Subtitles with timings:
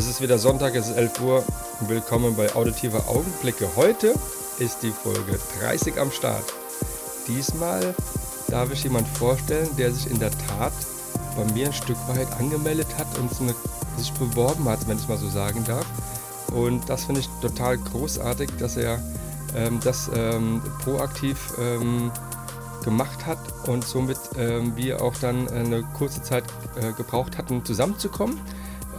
[0.00, 1.44] Es ist wieder Sonntag, es ist 11 Uhr.
[1.80, 3.68] Willkommen bei Auditive Augenblicke.
[3.76, 4.14] Heute
[4.58, 6.42] ist die Folge 30 am Start.
[7.28, 7.94] Diesmal
[8.48, 10.72] darf ich jemand vorstellen, der sich in der Tat
[11.36, 13.30] bei mir ein Stück weit angemeldet hat und
[13.98, 15.84] sich beworben hat, wenn ich mal so sagen darf.
[16.50, 19.02] Und das finde ich total großartig, dass er
[19.54, 22.10] ähm, das ähm, proaktiv ähm,
[22.84, 26.44] gemacht hat und somit ähm, wir auch dann eine kurze Zeit
[26.76, 28.40] äh, gebraucht hatten, zusammenzukommen.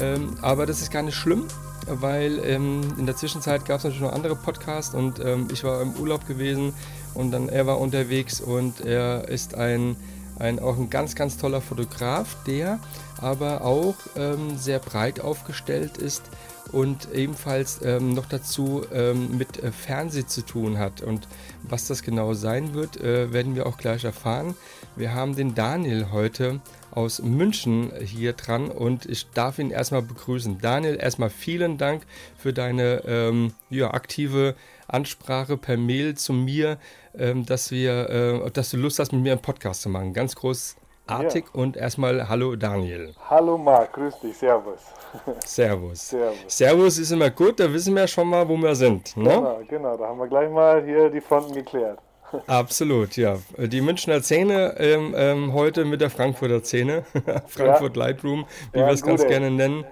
[0.01, 1.45] Ähm, aber das ist gar nicht schlimm,
[1.87, 5.81] weil ähm, in der Zwischenzeit gab es natürlich noch andere Podcasts und ähm, ich war
[5.81, 6.73] im Urlaub gewesen
[7.13, 9.95] und dann er war unterwegs und er ist ein,
[10.39, 12.79] ein auch ein ganz, ganz toller Fotograf, der
[13.19, 16.23] aber auch ähm, sehr breit aufgestellt ist
[16.71, 21.01] und ebenfalls ähm, noch dazu ähm, mit äh, Fernsehen zu tun hat.
[21.01, 21.27] Und
[21.63, 24.55] was das genau sein wird, äh, werden wir auch gleich erfahren.
[24.95, 30.59] Wir haben den Daniel heute aus München hier dran und ich darf ihn erstmal begrüßen.
[30.59, 32.03] Daniel, erstmal vielen Dank
[32.37, 34.55] für deine ähm, ja, aktive
[34.87, 36.77] Ansprache per Mail zu mir,
[37.17, 40.13] ähm, dass, wir, äh, dass du Lust hast, mit mir einen Podcast zu machen.
[40.13, 41.59] Ganz großartig ja.
[41.59, 43.13] und erstmal Hallo Daniel.
[43.29, 44.81] Hallo Marc, grüß dich, Servus.
[45.45, 46.09] Servus.
[46.09, 46.37] Servus.
[46.47, 49.15] Servus ist immer gut, da wissen wir schon mal, wo wir sind.
[49.15, 49.29] Ne?
[49.29, 51.99] Genau, genau, da haben wir gleich mal hier die Fronten geklärt.
[52.47, 53.39] Absolut, ja.
[53.57, 57.03] Die Münchner Szene ähm, ähm, heute mit der Frankfurter Szene,
[57.47, 58.03] Frankfurt ja.
[58.05, 59.85] Lightroom, wie ja, wir es ganz gerne nennen.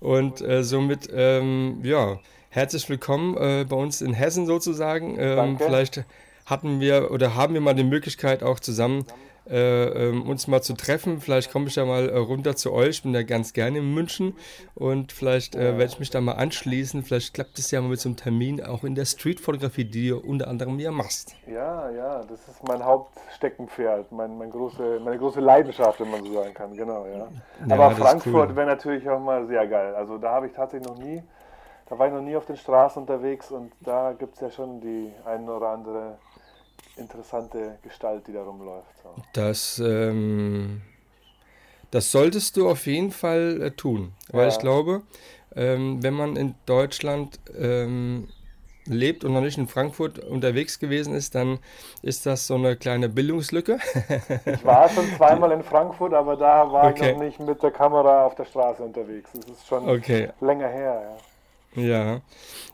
[0.00, 2.18] Und äh, somit, ähm, ja,
[2.50, 5.16] herzlich willkommen äh, bei uns in Hessen sozusagen.
[5.18, 6.04] Ähm, vielleicht
[6.46, 9.04] hatten wir oder haben wir mal die Möglichkeit auch zusammen
[9.48, 11.20] äh, ähm, uns mal zu treffen.
[11.20, 12.88] Vielleicht komme ich ja mal äh, runter zu euch.
[12.88, 14.34] Ich bin ja ganz gerne in München
[14.74, 17.02] und vielleicht äh, werde ich mich da mal anschließen.
[17.02, 20.18] Vielleicht klappt es ja mal mit so einem Termin auch in der Streetfotografie, die du
[20.18, 21.34] unter anderem ja machst.
[21.46, 26.32] Ja, ja, das ist mein Hauptsteckenpferd, mein, mein große, meine große Leidenschaft, wenn man so
[26.32, 26.76] sagen kann.
[26.76, 27.28] Genau, ja.
[27.66, 28.56] ja Aber Frankfurt cool.
[28.56, 29.94] wäre natürlich auch mal sehr geil.
[29.94, 31.22] Also da habe ich tatsächlich noch nie,
[31.88, 34.80] da war ich noch nie auf den Straßen unterwegs und da gibt es ja schon
[34.80, 36.18] die ein oder andere
[36.96, 38.88] interessante Gestalt, die da rumläuft.
[39.02, 39.14] So.
[39.32, 40.82] Das, ähm,
[41.90, 44.48] das solltest du auf jeden Fall äh, tun, weil ja.
[44.48, 45.02] ich glaube,
[45.54, 48.28] ähm, wenn man in Deutschland ähm,
[48.86, 51.58] lebt und noch nicht in Frankfurt unterwegs gewesen ist, dann
[52.02, 53.78] ist das so eine kleine Bildungslücke.
[54.46, 57.10] ich war schon zweimal in Frankfurt, aber da war okay.
[57.10, 59.30] ich noch nicht mit der Kamera auf der Straße unterwegs.
[59.34, 60.30] Das ist schon okay.
[60.40, 61.02] länger her.
[61.04, 61.31] Ja.
[61.74, 62.20] Ja.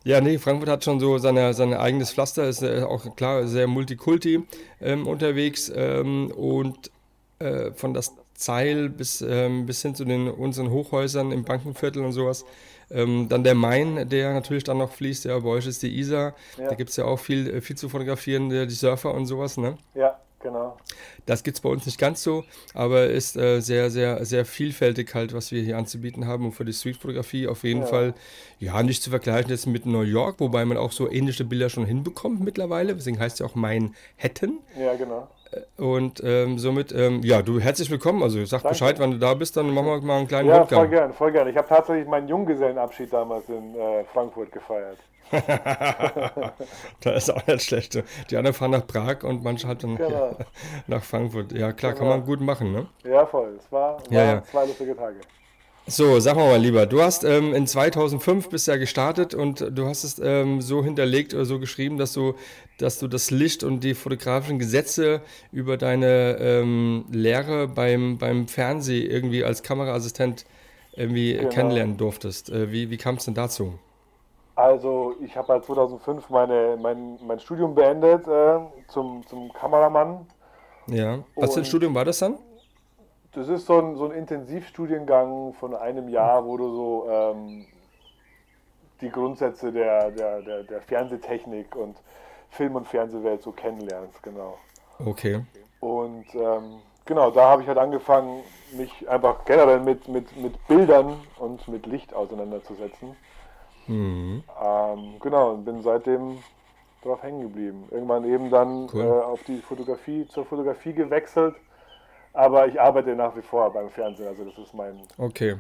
[0.05, 3.67] Ja, nee, Frankfurt hat schon so seine, sein eigenes Pflaster, ist äh, auch klar sehr
[3.67, 4.43] multikulti
[4.81, 6.91] ähm, unterwegs ähm, und
[7.39, 12.13] äh, von das Zeil bis, ähm, bis hin zu den unseren Hochhäusern im Bankenviertel und
[12.13, 12.45] sowas.
[12.91, 16.35] Ähm, dann der Main, der natürlich dann noch fließt, ja, bei euch ist die Isar.
[16.57, 16.69] Ja.
[16.69, 19.77] Da gibt es ja auch viel, äh, viel zu fotografieren, die Surfer und sowas, ne?
[19.95, 20.77] Ja, Genau.
[21.29, 25.15] Das gibt es bei uns nicht ganz so, aber ist äh, sehr, sehr, sehr vielfältig
[25.15, 26.47] halt, was wir hier anzubieten haben.
[26.47, 27.87] Und für die Streetfotografie auf jeden ja.
[27.87, 28.15] Fall,
[28.59, 31.85] ja, nicht zu vergleichen jetzt mit New York, wobei man auch so ähnliche Bilder schon
[31.85, 32.95] hinbekommt mittlerweile.
[32.95, 34.61] Deswegen heißt es ja auch Manhattan.
[34.81, 35.29] Ja, genau.
[35.51, 38.23] Äh, und ähm, somit, ähm, ja, du herzlich willkommen.
[38.23, 38.69] Also sag Danke.
[38.71, 40.79] Bescheid, wann du da bist, dann machen wir mal einen kleinen Ja, Rundgang.
[40.79, 41.49] voll gern, voll gern.
[41.49, 44.97] Ich habe tatsächlich meinen Junggesellenabschied damals in äh, Frankfurt gefeiert.
[47.01, 48.03] da ist auch nicht schlecht.
[48.31, 50.37] Die anderen fahren nach Prag und manche halt dann genau.
[50.87, 51.53] nach Frankfurt.
[51.53, 52.87] Ja, klar, kann man gut machen, ne?
[53.05, 53.57] Ja, voll.
[53.59, 54.43] Es war, war ja, ja.
[54.45, 55.17] zwei lustige Tage.
[55.91, 60.05] So, sag mal, lieber, du hast ähm, in 2005 bist ja gestartet und du hast
[60.05, 62.35] es ähm, so hinterlegt oder so geschrieben, dass du,
[62.79, 69.11] dass du das Licht und die fotografischen Gesetze über deine ähm, Lehre beim, beim Fernsehen
[69.11, 70.45] irgendwie als Kameraassistent
[70.93, 71.49] irgendwie genau.
[71.49, 72.51] kennenlernen durftest.
[72.51, 73.79] Äh, wie wie kam es denn dazu?
[74.57, 80.27] Also ich habe halt 2005 meine, mein, mein Studium beendet äh, zum, zum Kameramann.
[80.91, 82.39] Ja, was für ein Studium war das dann?
[83.33, 87.67] Das ist so ein, so ein Intensivstudiengang von einem Jahr, wo du so ähm,
[89.01, 91.97] die Grundsätze der, der, der, der Fernsehtechnik und
[92.51, 94.59] Film- und Fernsehwelt so kennenlernst, genau.
[95.05, 95.45] Okay.
[95.81, 98.43] Und ähm, genau, da habe ich halt angefangen,
[98.73, 103.15] mich einfach generell mit, mit, mit Bildern und mit Licht auseinanderzusetzen.
[103.87, 104.43] Mhm.
[104.63, 106.39] Ähm, genau, und bin seitdem
[107.03, 107.85] drauf hängen geblieben.
[107.91, 109.03] Irgendwann eben dann cool.
[109.03, 111.55] äh, auf die Fotografie, zur Fotografie gewechselt.
[112.33, 115.01] Aber ich arbeite nach wie vor beim Fernsehen, also das ist mein.
[115.17, 115.57] Okay.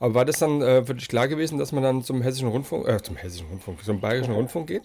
[0.00, 2.86] Aber war das dann äh, für dich klar gewesen, dass man dann zum Hessischen Rundfunk,
[2.88, 4.82] äh, zum Hessischen Rundfunk, zum Bayerischen Rundfunk geht?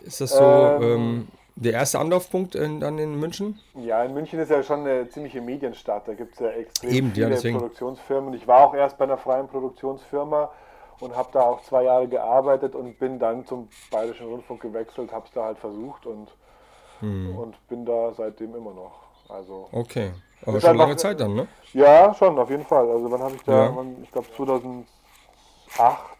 [0.00, 3.60] Ist das so ähm, ähm, der erste Anlaufpunkt in, dann in München?
[3.74, 6.08] Ja, in München ist ja schon eine ziemliche Medienstadt.
[6.08, 8.34] Da gibt es ja extrem Eben, viele ja, Produktionsfirmen.
[8.34, 10.50] Ich war auch erst bei einer freien Produktionsfirma
[11.02, 15.26] und habe da auch zwei Jahre gearbeitet und bin dann zum Bayerischen Rundfunk gewechselt, habe
[15.26, 16.28] es da halt versucht und,
[17.00, 17.36] hm.
[17.36, 18.92] und bin da seitdem immer noch.
[19.28, 20.12] Also okay.
[20.46, 21.48] Aber schon lange Zeit dann, ne?
[21.72, 22.88] Ja, schon, auf jeden Fall.
[22.88, 23.72] Also wann habe ich da, ja.
[23.76, 24.86] wann, ich glaube 2008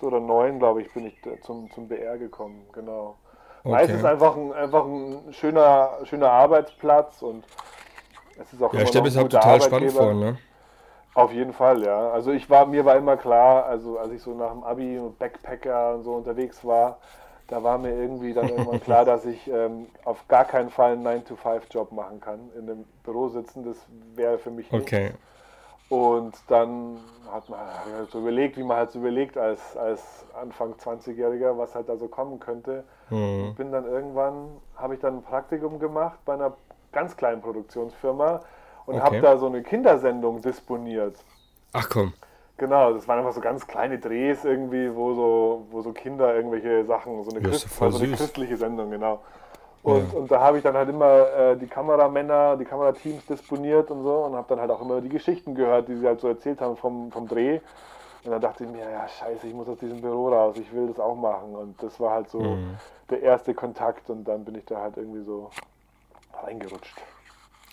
[0.00, 3.14] oder 2009, glaube ich, bin ich zum, zum BR gekommen, genau.
[3.62, 3.72] Okay.
[3.72, 7.44] Meistens einfach ein, einfach ein schöner, schöner Arbeitsplatz und
[8.36, 10.38] es ist auch ja, immer ich stelle mir das total spannend vor, ne?
[11.14, 12.10] Auf jeden Fall, ja.
[12.10, 15.18] Also ich war, mir war immer klar, also als ich so nach dem Abi und
[15.18, 16.98] Backpacker und so unterwegs war,
[17.48, 21.06] da war mir irgendwie dann irgendwann klar, dass ich ähm, auf gar keinen Fall einen
[21.06, 23.76] 9-to-5-Job machen kann, in einem Büro sitzen, das
[24.14, 24.82] wäre für mich nicht.
[24.82, 25.12] Okay.
[25.90, 26.96] Und dann
[27.30, 31.74] hat man halt so überlegt, wie man halt so überlegt als, als Anfang 20-Jähriger, was
[31.74, 32.84] halt da so kommen könnte.
[33.10, 33.54] Mhm.
[33.56, 36.54] Bin dann irgendwann, habe ich dann ein Praktikum gemacht bei einer
[36.92, 38.40] ganz kleinen Produktionsfirma
[38.86, 39.04] und okay.
[39.04, 41.16] habe da so eine Kindersendung disponiert.
[41.72, 42.12] Ach komm.
[42.58, 46.84] Genau, das waren einfach so ganz kleine Drehs irgendwie, wo so, wo so Kinder irgendwelche
[46.84, 49.20] Sachen, so eine, Christ, so eine christliche Sendung, genau.
[49.82, 50.18] Und, ja.
[50.18, 54.14] und da habe ich dann halt immer äh, die Kameramänner, die Kamerateams disponiert und so
[54.26, 56.76] und habe dann halt auch immer die Geschichten gehört, die sie halt so erzählt haben
[56.76, 57.58] vom, vom Dreh.
[58.24, 60.86] Und dann dachte ich mir, ja scheiße, ich muss aus diesem Büro raus, ich will
[60.86, 61.56] das auch machen.
[61.56, 62.76] Und das war halt so mhm.
[63.10, 65.50] der erste Kontakt und dann bin ich da halt irgendwie so
[66.44, 67.02] reingerutscht.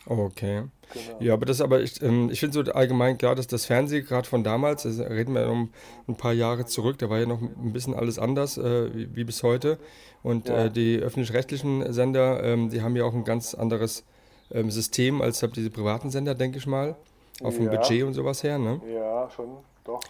[0.10, 0.64] Okay.
[0.92, 1.18] Genau.
[1.20, 4.28] Ja, aber das aber, ich, ähm, ich finde so allgemein klar, dass das Fernsehen gerade
[4.28, 5.70] von damals, also reden wir um
[6.08, 9.24] ein paar Jahre zurück, da war ja noch ein bisschen alles anders äh, wie, wie,
[9.24, 9.78] bis heute.
[10.24, 10.66] Und ja.
[10.66, 14.04] äh, die öffentlich-rechtlichen Sender, ähm, die haben ja auch ein ganz anderes
[14.52, 16.96] ähm, System als halt diese privaten Sender, denke ich mal.
[17.44, 17.66] Auf ja.
[17.66, 18.82] dem Budget und sowas her, ne?
[18.92, 20.02] Ja, schon, doch.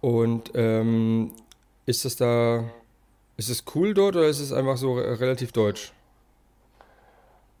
[0.00, 1.32] Und ähm,
[1.86, 2.64] ist das da,
[3.36, 5.92] ist es cool dort oder ist es einfach so relativ deutsch?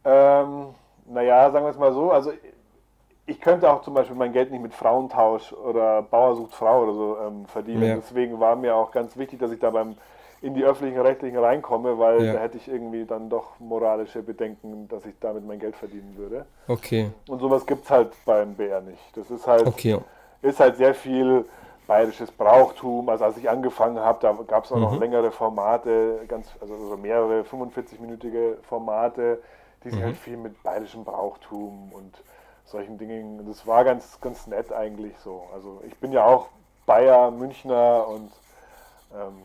[0.04, 0.68] Ähm
[1.10, 2.32] naja, sagen wir es mal so, also
[3.26, 6.94] ich könnte auch zum Beispiel mein Geld nicht mit Frauentausch oder Bauer sucht Frau oder
[6.94, 7.82] so ähm, verdienen.
[7.82, 7.96] Ja.
[7.96, 9.96] Deswegen war mir auch ganz wichtig, dass ich da beim
[10.40, 12.32] in die öffentlichen Rechtlichen reinkomme, weil ja.
[12.34, 16.46] da hätte ich irgendwie dann doch moralische Bedenken, dass ich damit mein Geld verdienen würde.
[16.68, 17.10] Okay.
[17.28, 19.02] Und sowas gibt es halt beim BR nicht.
[19.16, 19.98] Das ist halt, okay.
[20.42, 21.44] ist halt sehr viel
[21.88, 23.08] bayerisches Brauchtum.
[23.08, 24.82] Also als ich angefangen habe, da gab es auch mhm.
[24.82, 29.40] noch längere Formate, ganz, also mehrere 45-minütige Formate
[29.84, 30.14] die sich halt mhm.
[30.14, 32.22] halt viel mit bayerischem Brauchtum und
[32.64, 33.46] solchen Dingen.
[33.46, 35.44] Das war ganz, ganz nett eigentlich so.
[35.54, 36.48] Also ich bin ja auch
[36.86, 38.32] Bayer, Münchner und
[39.14, 39.42] ähm,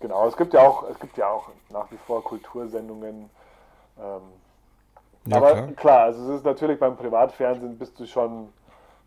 [0.00, 3.30] genau, es gibt ja auch, es gibt ja auch nach wie vor Kultursendungen.
[3.98, 4.22] Ähm,
[5.26, 5.72] ja, aber klar.
[5.72, 8.48] klar, also es ist natürlich beim Privatfernsehen bist du schon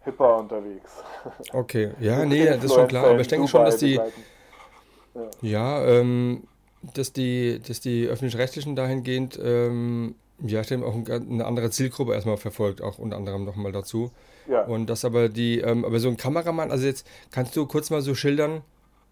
[0.03, 1.03] hipper unterwegs.
[1.53, 5.85] Okay, ja, nee, das ist schon klar, aber ich denke schon, dass die ja, ja
[5.85, 6.47] ähm,
[6.93, 12.81] dass die, dass die öffentlich-rechtlichen dahingehend ähm, ja, ich auch eine andere Zielgruppe erstmal verfolgt,
[12.81, 14.11] auch unter anderem nochmal dazu.
[14.49, 14.63] Ja.
[14.63, 18.01] Und das aber die, ähm, aber so ein Kameramann, also jetzt kannst du kurz mal
[18.01, 18.61] so schildern,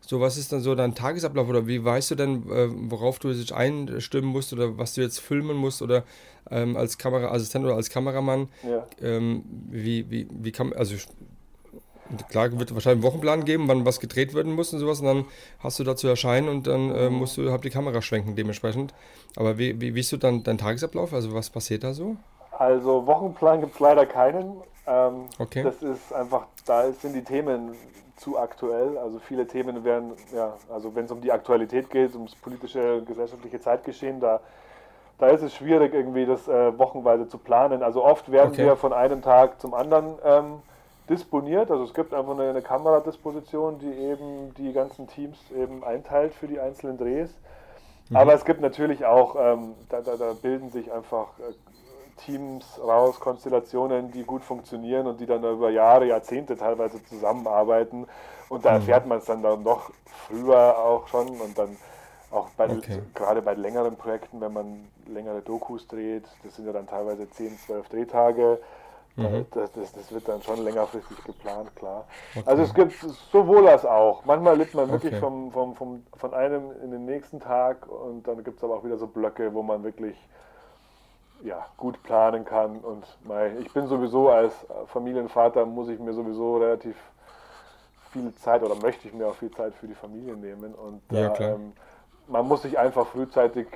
[0.02, 3.32] so was ist dann so dein Tagesablauf oder wie weißt du denn, äh, worauf du
[3.32, 6.04] dich einstimmen musst oder was du jetzt filmen musst oder
[6.50, 8.50] ähm, als Kameraassistent oder als Kameramann?
[8.68, 8.88] Ja.
[9.02, 10.96] Ähm, wie, wie, wie kann, also
[12.30, 15.26] klar wird wahrscheinlich einen Wochenplan geben, wann was gedreht werden muss und sowas und dann
[15.60, 18.94] hast du dazu erscheinen und dann äh, musst du hab die Kamera schwenken dementsprechend.
[19.36, 21.14] Aber wie, wie, wie ist du dann dein Tagesablauf?
[21.14, 22.16] Also was passiert da so?
[22.52, 24.62] Also Wochenplan gibt es leider keinen.
[24.88, 25.64] Ähm, okay.
[25.64, 27.76] Das ist einfach, da sind die Themen
[28.18, 28.98] zu aktuell.
[28.98, 33.62] Also viele Themen werden, ja, also wenn es um die Aktualität geht, ums politische, gesellschaftliche
[33.62, 34.42] Zeitgeschehen, da,
[35.20, 37.82] da ist es schwierig, irgendwie das äh, wochenweise zu planen.
[37.82, 38.66] Also oft werden okay.
[38.66, 40.62] wir von einem Tag zum anderen ähm,
[41.10, 41.72] disponiert.
[41.72, 46.48] Also es gibt einfach eine, eine Kameradisposition, die eben die ganzen Teams eben einteilt für
[46.48, 47.32] die einzelnen Drehs.
[48.10, 48.16] Mhm.
[48.16, 51.54] Aber es gibt natürlich auch, ähm, da, da, da, bilden sich einfach äh,
[52.26, 58.08] Teams raus, Konstellationen, die gut funktionieren und die dann über Jahre, Jahrzehnte teilweise zusammenarbeiten.
[58.50, 58.76] Und da mhm.
[58.78, 61.78] erfährt man es dann, dann noch früher auch schon und dann
[62.32, 63.02] auch bei, okay.
[63.16, 67.58] gerade bei längeren Projekten, wenn man längere Dokus dreht, das sind ja dann teilweise 10,
[67.58, 68.60] 12 Drehtage,
[69.20, 69.46] Mhm.
[69.52, 72.06] Das, das, das, wird dann schon längerfristig geplant, klar.
[72.36, 72.44] Okay.
[72.46, 72.94] Also es gibt
[73.32, 74.24] sowohl als auch.
[74.26, 75.22] Manchmal lebt man wirklich okay.
[75.22, 78.84] vom, vom, vom, von einem in den nächsten Tag und dann gibt es aber auch
[78.84, 80.16] wieder so Blöcke, wo man wirklich
[81.44, 82.80] ja, gut planen kann.
[82.80, 84.54] Und mein, ich bin sowieso als
[84.88, 86.96] Familienvater, muss ich mir sowieso relativ
[88.12, 90.74] viel Zeit oder möchte ich mir auch viel Zeit für die Familie nehmen.
[90.74, 91.74] Und ja, da, ähm,
[92.28, 93.68] man muss sich einfach frühzeitig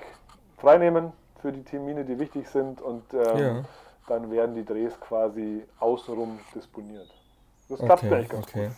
[0.57, 3.63] freinehmen für die Termine, die wichtig sind und ähm, ja
[4.07, 7.09] dann werden die Drehs quasi außenrum disponiert.
[7.69, 8.67] Das klappt okay, ganz okay.
[8.67, 8.75] gut.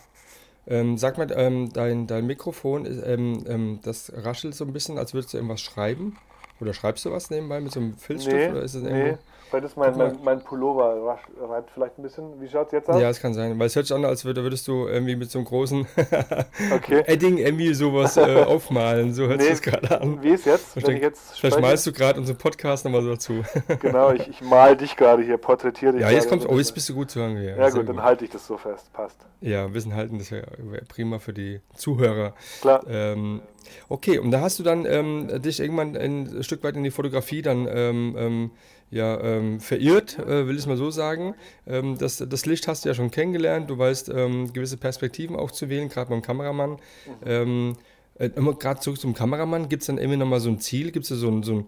[0.68, 5.14] Ähm, sag mal, ähm, dein, dein Mikrofon, ähm, ähm, das raschelt so ein bisschen, als
[5.14, 6.18] würdest du irgendwas schreiben.
[6.60, 8.36] Oder schreibst du was nebenbei mit so einem Filzstift?
[8.36, 9.16] Nee, oder ist es nee.
[9.50, 12.40] Weil das mein, mein, mein Pullover reibt vielleicht ein bisschen.
[12.40, 13.00] Wie schaut es jetzt aus?
[13.00, 13.56] Ja, es kann sein.
[13.58, 15.86] Weil es hört sich an, als würdest du irgendwie mit so einem großen
[16.74, 17.04] okay.
[17.06, 19.14] Edding irgendwie sowas äh, aufmalen.
[19.14, 20.20] So hört nee, es gerade an.
[20.20, 20.74] Wie ist jetzt?
[20.84, 23.44] Wenn ich jetzt vielleicht malst du gerade unseren Podcast nochmal so dazu.
[23.80, 26.02] genau, ich, ich mal dich gerade hier, porträtiere dich.
[26.02, 27.36] Ja, jetzt kommt, oh, jetzt bist du gut zu hören.
[27.36, 28.92] Ja, ja gut, dann halte ich das so fest.
[28.92, 29.18] Passt.
[29.40, 32.34] Ja, Wissen halten, das wäre wär prima für die Zuhörer.
[32.60, 32.84] Klar.
[32.88, 33.42] Ähm,
[33.88, 37.42] okay, und da hast du dann ähm, dich irgendwann ein Stück weit in die Fotografie
[37.42, 38.50] dann ähm, ähm
[38.90, 41.34] ja, ähm, verirrt, äh, will ich es mal so sagen.
[41.66, 45.50] Ähm, das, das Licht hast du ja schon kennengelernt, du weißt ähm, gewisse Perspektiven auch
[45.50, 46.70] zu wählen, gerade beim Kameramann.
[46.70, 46.78] Mhm.
[47.24, 47.76] Ähm,
[48.18, 51.08] äh, gerade zurück zum Kameramann, gibt es dann immer nochmal so ein Ziel, gibt es
[51.08, 51.66] da so ein, so ein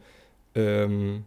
[0.54, 1.24] ähm,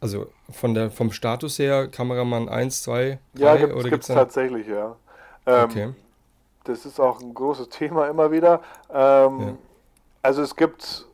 [0.00, 3.42] also von der, vom Status her, Kameramann 1, 2, 3?
[3.42, 4.96] Ja, gibt, gibt's, gibt's tatsächlich, ja.
[5.46, 5.88] Ähm, okay.
[6.64, 8.60] Das ist auch ein großes Thema immer wieder.
[8.92, 9.54] Ja.
[10.24, 11.06] Also es gibt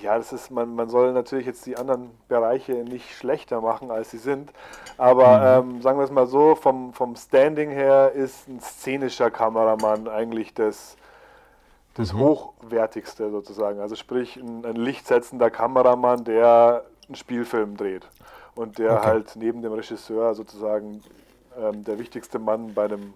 [0.00, 4.10] ja, das ist, man, man soll natürlich jetzt die anderen Bereiche nicht schlechter machen, als
[4.10, 4.52] sie sind.
[4.96, 5.72] Aber mhm.
[5.76, 10.54] ähm, sagen wir es mal so, vom, vom Standing her ist ein szenischer Kameramann eigentlich
[10.54, 10.96] das,
[11.94, 12.20] das mhm.
[12.20, 13.80] Hochwertigste sozusagen.
[13.80, 18.06] Also sprich ein, ein lichtsetzender Kameramann, der einen Spielfilm dreht.
[18.54, 19.06] Und der okay.
[19.06, 21.02] halt neben dem Regisseur sozusagen
[21.60, 23.12] ähm, der wichtigste Mann bei einem,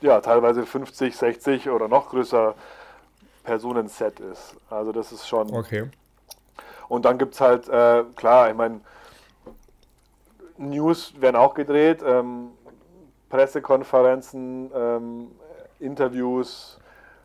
[0.00, 2.56] ja, teilweise 50, 60 oder noch größer
[3.44, 4.56] Personenset ist.
[4.68, 5.54] Also das ist schon.
[5.54, 5.88] Okay.
[6.88, 8.80] Und dann gibt es halt, äh, klar, ich meine,
[10.58, 12.48] News werden auch gedreht, ähm,
[13.28, 15.28] Pressekonferenzen, ähm,
[15.78, 16.78] Interviews,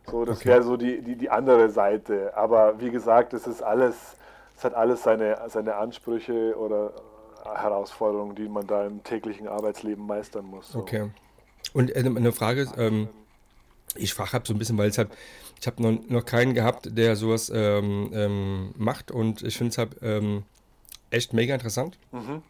[0.10, 0.50] so, das okay.
[0.50, 2.32] wäre so die, die, die andere Seite.
[2.36, 3.96] Aber wie gesagt, es ist alles,
[4.56, 6.94] es hat alles seine, seine Ansprüche oder
[7.44, 10.72] Herausforderungen, die man da im täglichen Arbeitsleben meistern muss.
[10.72, 10.80] So.
[10.80, 11.10] Okay.
[11.74, 13.10] Und äh, eine Frage, ähm,
[13.96, 15.10] ich frage halt so ein bisschen, weil es halt
[15.60, 19.78] ich habe noch, noch keinen gehabt, der sowas ähm, ähm, macht und ich finde es
[19.78, 20.44] halt ähm,
[21.10, 21.98] echt mega interessant.
[22.12, 22.42] Mhm.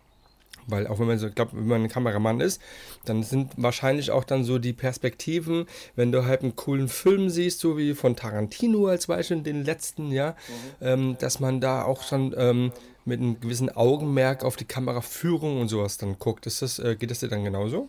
[0.68, 2.60] Weil auch wenn man so, glaube, wenn man ein Kameramann ist,
[3.06, 7.60] dann sind wahrscheinlich auch dann so die Perspektiven, wenn du halt einen coolen Film siehst,
[7.60, 10.86] so wie von Tarantino als Beispiel, den letzten, ja, mhm.
[10.88, 12.72] ähm, dass man da auch schon ähm,
[13.06, 16.48] mit einem gewissen Augenmerk auf die Kameraführung und sowas dann guckt.
[16.48, 17.88] Ist das, äh, geht das dir dann genauso?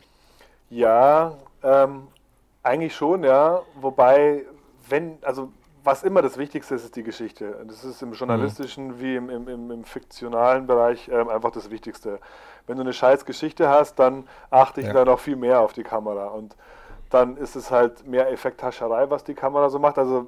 [0.69, 2.09] Ja, ähm,
[2.67, 3.63] eigentlich schon, ja.
[3.81, 4.45] Wobei,
[4.89, 5.53] wenn, also
[5.85, 7.65] was immer das Wichtigste ist, ist die Geschichte.
[7.67, 9.01] Das ist im journalistischen mhm.
[9.01, 12.19] wie im, im, im, fiktionalen Bereich ähm, einfach das Wichtigste.
[12.67, 14.93] Wenn du eine scheiß Geschichte hast, dann achte ich ja.
[14.93, 16.27] da noch viel mehr auf die Kamera.
[16.27, 16.57] Und
[17.11, 19.97] dann ist es halt mehr Effekthascherei, was die Kamera so macht.
[19.97, 20.27] Also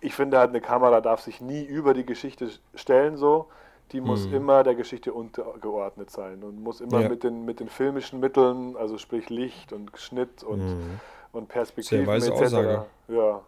[0.00, 3.46] ich finde halt, eine Kamera darf sich nie über die Geschichte stellen so.
[3.92, 4.34] Die muss mhm.
[4.34, 7.08] immer der Geschichte untergeordnet sein und muss immer ja.
[7.08, 11.00] mit, den, mit den filmischen Mitteln, also sprich Licht und Schnitt und mhm
[11.32, 12.30] und Perspektiven etc.
[12.30, 12.86] Aussage.
[13.08, 13.14] Ja.
[13.14, 13.42] ja.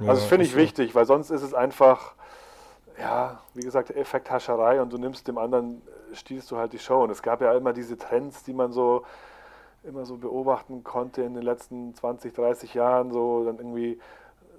[0.00, 2.14] Also das finde ich wichtig, weil sonst ist es einfach,
[2.98, 5.82] ja, wie gesagt, Effekthascherei und du nimmst dem anderen,
[6.12, 7.02] äh, stiehlst du halt die Show.
[7.02, 9.04] Und es gab ja immer diese Trends, die man so
[9.84, 14.00] immer so beobachten konnte in den letzten 20, 30 Jahren, so dann irgendwie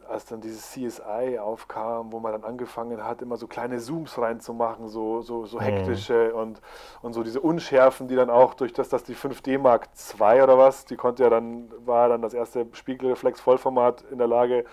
[0.10, 4.88] als dann dieses CSI aufkam, wo man dann angefangen hat, immer so kleine Zooms reinzumachen,
[4.88, 5.64] so, so, so mhm.
[5.64, 6.40] hektische mhm.
[6.40, 6.62] und,
[7.02, 10.58] und so diese Unschärfen, die dann auch durch das, dass die 5D Mark II oder
[10.58, 14.66] was, die konnte ja dann, war dann das erste Spiegelreflex Vollformat in der Lage,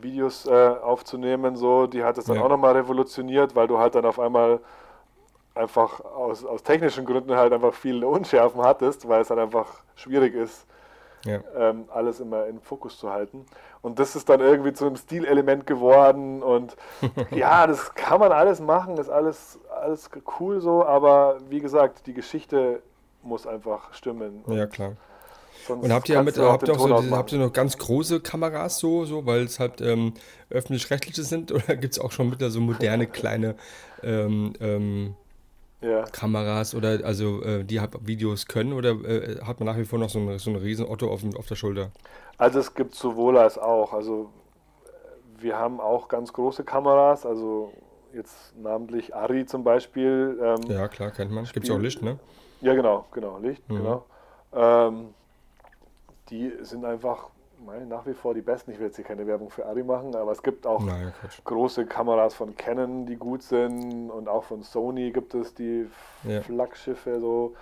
[0.00, 2.42] Videos äh, aufzunehmen, so, die hat es dann ja.
[2.42, 4.60] auch nochmal revolutioniert, weil du halt dann auf einmal
[5.54, 10.34] einfach aus, aus technischen Gründen halt einfach viele Unschärfen hattest, weil es dann einfach schwierig
[10.34, 10.66] ist,
[11.26, 11.40] ja.
[11.56, 13.44] ähm, alles immer im Fokus zu halten.
[13.82, 16.42] Und das ist dann irgendwie zu einem Stilelement geworden.
[16.42, 16.76] Und
[17.30, 22.14] ja, das kann man alles machen, ist alles, alles cool so, aber wie gesagt, die
[22.14, 22.82] Geschichte
[23.22, 24.44] muss einfach stimmen.
[24.48, 24.96] ja, klar.
[25.68, 29.04] Und habt ihr, mit, habt, ihr auch so, habt ihr noch ganz große Kameras so,
[29.04, 30.14] so weil es halt ähm,
[30.50, 33.56] öffentlich-rechtliche sind oder gibt es auch schon mit so moderne kleine
[34.02, 35.14] ähm, ähm,
[35.80, 36.04] ja.
[36.04, 40.08] Kameras oder also äh, die Videos können oder äh, hat man nach wie vor noch
[40.08, 41.90] so eine, so eine riesen Otto auf, auf der Schulter?
[42.38, 43.92] Also es gibt sowohl als auch.
[43.92, 44.30] Also
[45.38, 47.72] wir haben auch ganz große Kameras, also
[48.14, 50.38] jetzt namentlich Ari zum Beispiel.
[50.42, 51.44] Ähm, ja klar, kennt man.
[51.44, 52.18] Gibt es auch Licht, ne?
[52.60, 53.76] Ja genau, genau, Licht, mhm.
[53.76, 54.06] genau.
[54.52, 55.14] Ähm,
[56.30, 57.30] die sind einfach
[57.88, 58.70] nach wie vor die besten.
[58.70, 61.12] Ich will jetzt hier keine Werbung für Ari machen, aber es gibt auch naja,
[61.44, 65.88] große Kameras von Canon, die gut sind und auch von Sony gibt es die
[66.24, 66.40] ja.
[66.42, 67.54] Flaggschiffe so.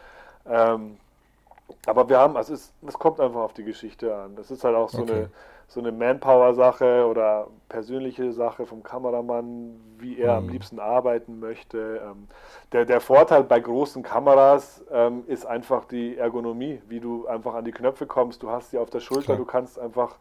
[0.46, 0.98] Ähm,
[1.86, 4.36] aber wir haben, also es, es kommt einfach auf die Geschichte an.
[4.36, 5.12] Das ist halt auch so, okay.
[5.12, 5.30] eine,
[5.66, 10.46] so eine Manpower-Sache oder persönliche Sache vom Kameramann, wie er mhm.
[10.46, 12.00] am liebsten arbeiten möchte.
[12.04, 12.28] Ähm,
[12.72, 17.64] der, der Vorteil bei großen Kameras ähm, ist einfach die Ergonomie, wie du einfach an
[17.64, 18.42] die Knöpfe kommst.
[18.42, 19.38] Du hast sie auf der Schulter, Klar.
[19.38, 20.16] du kannst einfach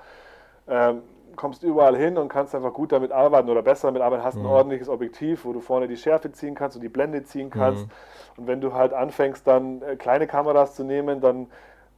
[0.68, 1.02] ähm,
[1.36, 4.46] kommst überall hin und kannst einfach gut damit arbeiten oder besser damit arbeiten, hast mhm.
[4.46, 7.86] ein ordentliches Objektiv, wo du vorne die Schärfe ziehen kannst und die Blende ziehen kannst.
[7.86, 7.92] Mhm.
[8.38, 11.48] Und wenn du halt anfängst, dann äh, kleine Kameras zu nehmen, dann,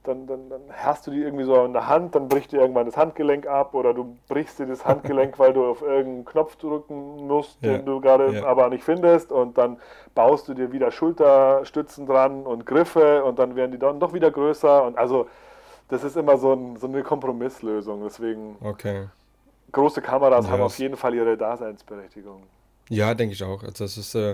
[0.08, 2.86] dann, dann, dann, hast du die irgendwie so in der Hand, dann bricht dir irgendwann
[2.86, 7.28] das Handgelenk ab oder du brichst dir das Handgelenk, weil du auf irgendeinen Knopf drücken
[7.28, 7.74] musst, ja.
[7.74, 8.46] den du gerade ja.
[8.46, 9.78] aber nicht findest und dann
[10.14, 14.32] baust du dir wieder Schulterstützen dran und Griffe und dann werden die dann doch wieder
[14.32, 15.28] größer und also
[15.88, 19.08] das ist immer so, ein, so eine Kompromisslösung, deswegen okay
[19.76, 22.44] große Kameras ja, haben auf jeden Fall ihre Daseinsberechtigung.
[22.90, 23.62] Ja, denke ich auch.
[23.62, 24.32] Also das ist, äh,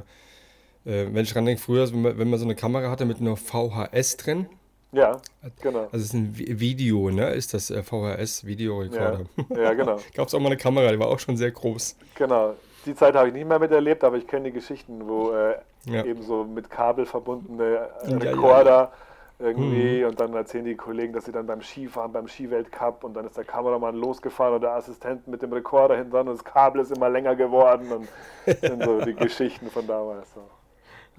[0.86, 3.20] äh, wenn ich dran denke, früher, wenn man, wenn man so eine Kamera hatte mit
[3.20, 4.46] einer VHS drin.
[4.92, 5.22] Ja,
[5.62, 5.84] genau.
[5.86, 7.30] Also es ist ein Video, ne?
[7.30, 9.22] Ist das äh, VHS-Videorekorder.
[9.50, 9.98] Ja, ja, genau.
[10.14, 11.96] Gab es auch mal eine Kamera, die war auch schon sehr groß.
[12.16, 12.56] Genau.
[12.86, 15.56] Die Zeit habe ich nicht mehr miterlebt, aber ich kenne die Geschichten, wo äh,
[15.86, 16.04] ja.
[16.04, 18.92] eben so mit Kabel verbundene Rekorder
[19.40, 20.10] irgendwie mhm.
[20.10, 23.38] und dann erzählen die Kollegen, dass sie dann beim Skifahren, beim Skiweltcup und dann ist
[23.38, 26.96] der Kameramann losgefahren und der Assistent mit dem Rekorder hinten dran und das Kabel ist
[26.96, 28.08] immer länger geworden und
[28.62, 30.28] sind so die Geschichten von damals.
[30.34, 30.42] So.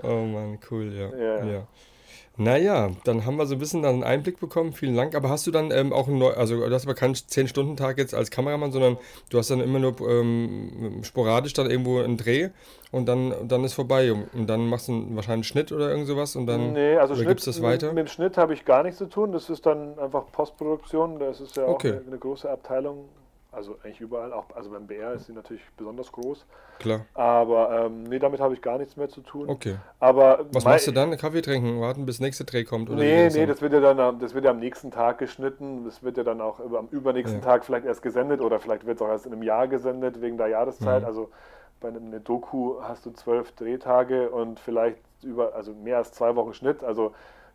[0.02, 1.44] Oh Mann, cool, ja.
[1.44, 1.66] ja.
[2.46, 2.52] Ja.
[2.52, 4.72] Naja, dann haben wir so ein bisschen einen Einblick bekommen.
[4.72, 5.14] Vielen Dank.
[5.14, 8.14] Aber hast du dann ähm, auch ein neu, also du hast aber keinen 10-Stunden-Tag jetzt
[8.14, 8.98] als Kameramann, sondern
[9.30, 12.50] du hast dann immer nur ähm, sporadisch dann irgendwo einen Dreh
[12.90, 14.12] und dann, dann ist vorbei.
[14.12, 17.14] Und dann machst du einen, wahrscheinlich einen Schnitt oder irgend sowas und dann nee, also
[17.14, 17.86] Schnitt, gibst das weiter?
[17.88, 19.32] Mit, mit dem Schnitt habe ich gar nichts zu tun.
[19.32, 21.18] Das ist dann einfach Postproduktion.
[21.18, 21.92] Das ist ja auch okay.
[21.92, 23.04] eine, eine große Abteilung
[23.52, 26.46] also eigentlich überall, auch also beim BR ist sie natürlich besonders groß.
[26.78, 27.04] Klar.
[27.12, 29.48] Aber ähm, nee, damit habe ich gar nichts mehr zu tun.
[29.48, 29.76] Okay.
[30.00, 31.14] Aber Was machst du dann?
[31.18, 32.88] Kaffee trinken, warten bis nächste Dreh kommt?
[32.88, 35.84] Oder nee, nee, das wird ja dann das wird ja am nächsten Tag geschnitten.
[35.84, 37.44] Das wird ja dann auch über, am übernächsten ja.
[37.44, 40.38] Tag vielleicht erst gesendet oder vielleicht wird es auch erst in einem Jahr gesendet wegen
[40.38, 41.02] der Jahreszeit.
[41.02, 41.06] Mhm.
[41.06, 41.30] Also
[41.80, 46.54] bei einer Doku hast du zwölf Drehtage und vielleicht über, also mehr als zwei Wochen
[46.54, 46.82] Schnitt.
[46.82, 47.12] Also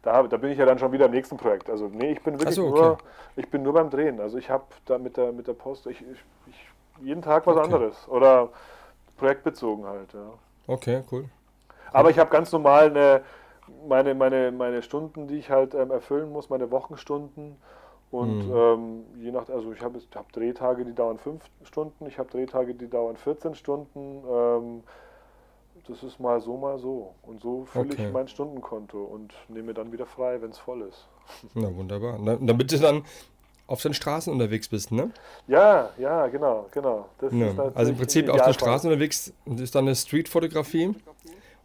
[0.07, 1.69] da, da bin ich ja dann schon wieder im nächsten Projekt.
[1.69, 2.79] Also nee, ich bin wirklich so, okay.
[2.79, 2.97] nur,
[3.35, 4.21] ich bin nur beim Drehen.
[4.21, 7.57] Also ich habe da mit der, mit der Post, ich, ich, ich jeden Tag was
[7.57, 7.65] okay.
[7.65, 8.49] anderes oder
[9.17, 10.13] projektbezogen halt.
[10.13, 10.31] Ja.
[10.67, 11.25] Okay, cool.
[11.91, 13.21] Aber ich habe ganz normal eine,
[13.87, 17.57] meine, meine, meine Stunden, die ich halt ähm, erfüllen muss, meine Wochenstunden.
[18.09, 18.55] Und mhm.
[18.55, 22.73] ähm, je nach, also ich habe hab Drehtage, die dauern fünf Stunden, ich habe Drehtage,
[22.73, 24.23] die dauern 14 Stunden.
[24.25, 24.83] Ähm,
[25.87, 27.13] das ist mal so, mal so.
[27.23, 28.07] Und so fülle okay.
[28.07, 31.07] ich mein Stundenkonto und nehme dann wieder frei, wenn es voll ist.
[31.53, 32.17] Na wunderbar.
[32.19, 33.03] Na, damit du dann
[33.67, 35.11] auf den Straßen unterwegs bist, ne?
[35.47, 37.09] Ja, ja, genau, genau.
[37.31, 37.71] Ja.
[37.75, 40.95] also im Prinzip auf den Straßen unterwegs ist dann eine Streetfotografie.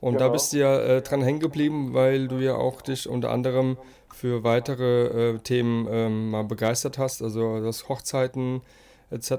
[0.00, 0.26] Und genau.
[0.26, 3.76] da bist du ja äh, dran hängen geblieben, weil du ja auch dich unter anderem
[4.12, 8.62] für weitere äh, Themen ähm, mal begeistert hast, also das Hochzeiten
[9.10, 9.30] etc.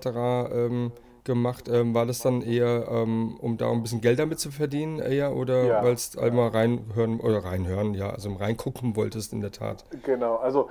[0.53, 0.91] Ähm,
[1.23, 1.69] gemacht.
[1.69, 5.35] Ähm, war das dann eher, ähm, um da ein bisschen Geld damit zu verdienen, eher
[5.35, 5.83] oder ja.
[5.83, 9.85] weil es einmal reinhören oder reinhören, ja, also reingucken wolltest in der Tat?
[10.03, 10.69] Genau, also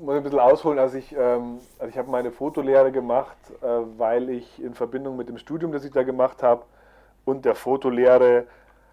[0.00, 3.66] muss ich ein bisschen ausholen, als ich, ähm, also ich habe meine Fotolehre gemacht, äh,
[3.98, 6.64] weil ich in Verbindung mit dem Studium, das ich da gemacht habe,
[7.24, 8.46] und der Fotolehre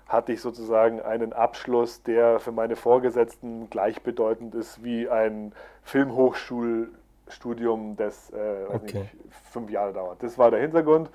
[0.07, 6.91] hatte ich sozusagen einen Abschluss, der für meine Vorgesetzten gleichbedeutend ist wie ein Filmhochschul
[7.29, 8.99] Studium, das äh, okay.
[8.99, 9.15] nicht,
[9.51, 10.21] fünf Jahre dauert.
[10.23, 11.09] Das war der Hintergrund.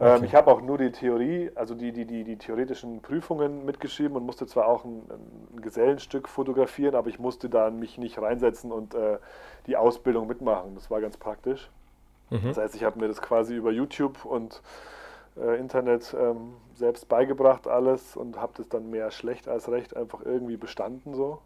[0.00, 0.24] Ähm, okay.
[0.26, 4.26] Ich habe auch nur die Theorie, also die, die, die, die theoretischen Prüfungen mitgeschrieben und
[4.26, 5.02] musste zwar auch ein,
[5.54, 9.18] ein Gesellenstück fotografieren, aber ich musste da mich nicht reinsetzen und äh,
[9.66, 10.74] die Ausbildung mitmachen.
[10.74, 11.70] Das war ganz praktisch.
[12.30, 12.48] Mhm.
[12.48, 14.62] Das heißt, ich habe mir das quasi über YouTube und
[15.36, 20.20] äh, Internet ähm, selbst beigebracht alles und habe das dann mehr schlecht als recht einfach
[20.24, 21.40] irgendwie bestanden so.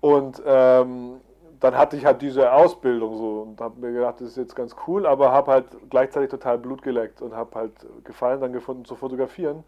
[0.00, 1.20] Und ähm,
[1.62, 4.74] dann hatte ich halt diese Ausbildung so und habe mir gedacht, das ist jetzt ganz
[4.88, 7.72] cool, aber habe halt gleichzeitig total Blut geleckt und habe halt
[8.02, 9.62] Gefallen dann gefunden zu fotografieren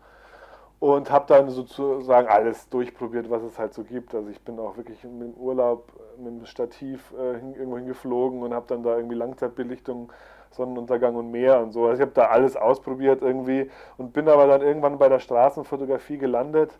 [0.80, 4.12] und habe dann sozusagen alles durchprobiert, was es halt so gibt.
[4.12, 8.52] Also ich bin auch wirklich im Urlaub mit dem Stativ äh, hin, irgendwo hingeflogen und
[8.52, 10.12] habe dann da irgendwie Langzeitbelichtung,
[10.50, 11.84] Sonnenuntergang und Meer und so.
[11.84, 16.18] Also ich habe da alles ausprobiert irgendwie und bin aber dann irgendwann bei der Straßenfotografie
[16.18, 16.76] gelandet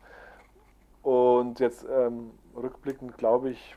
[1.05, 3.77] und jetzt ähm, rückblickend glaube ich,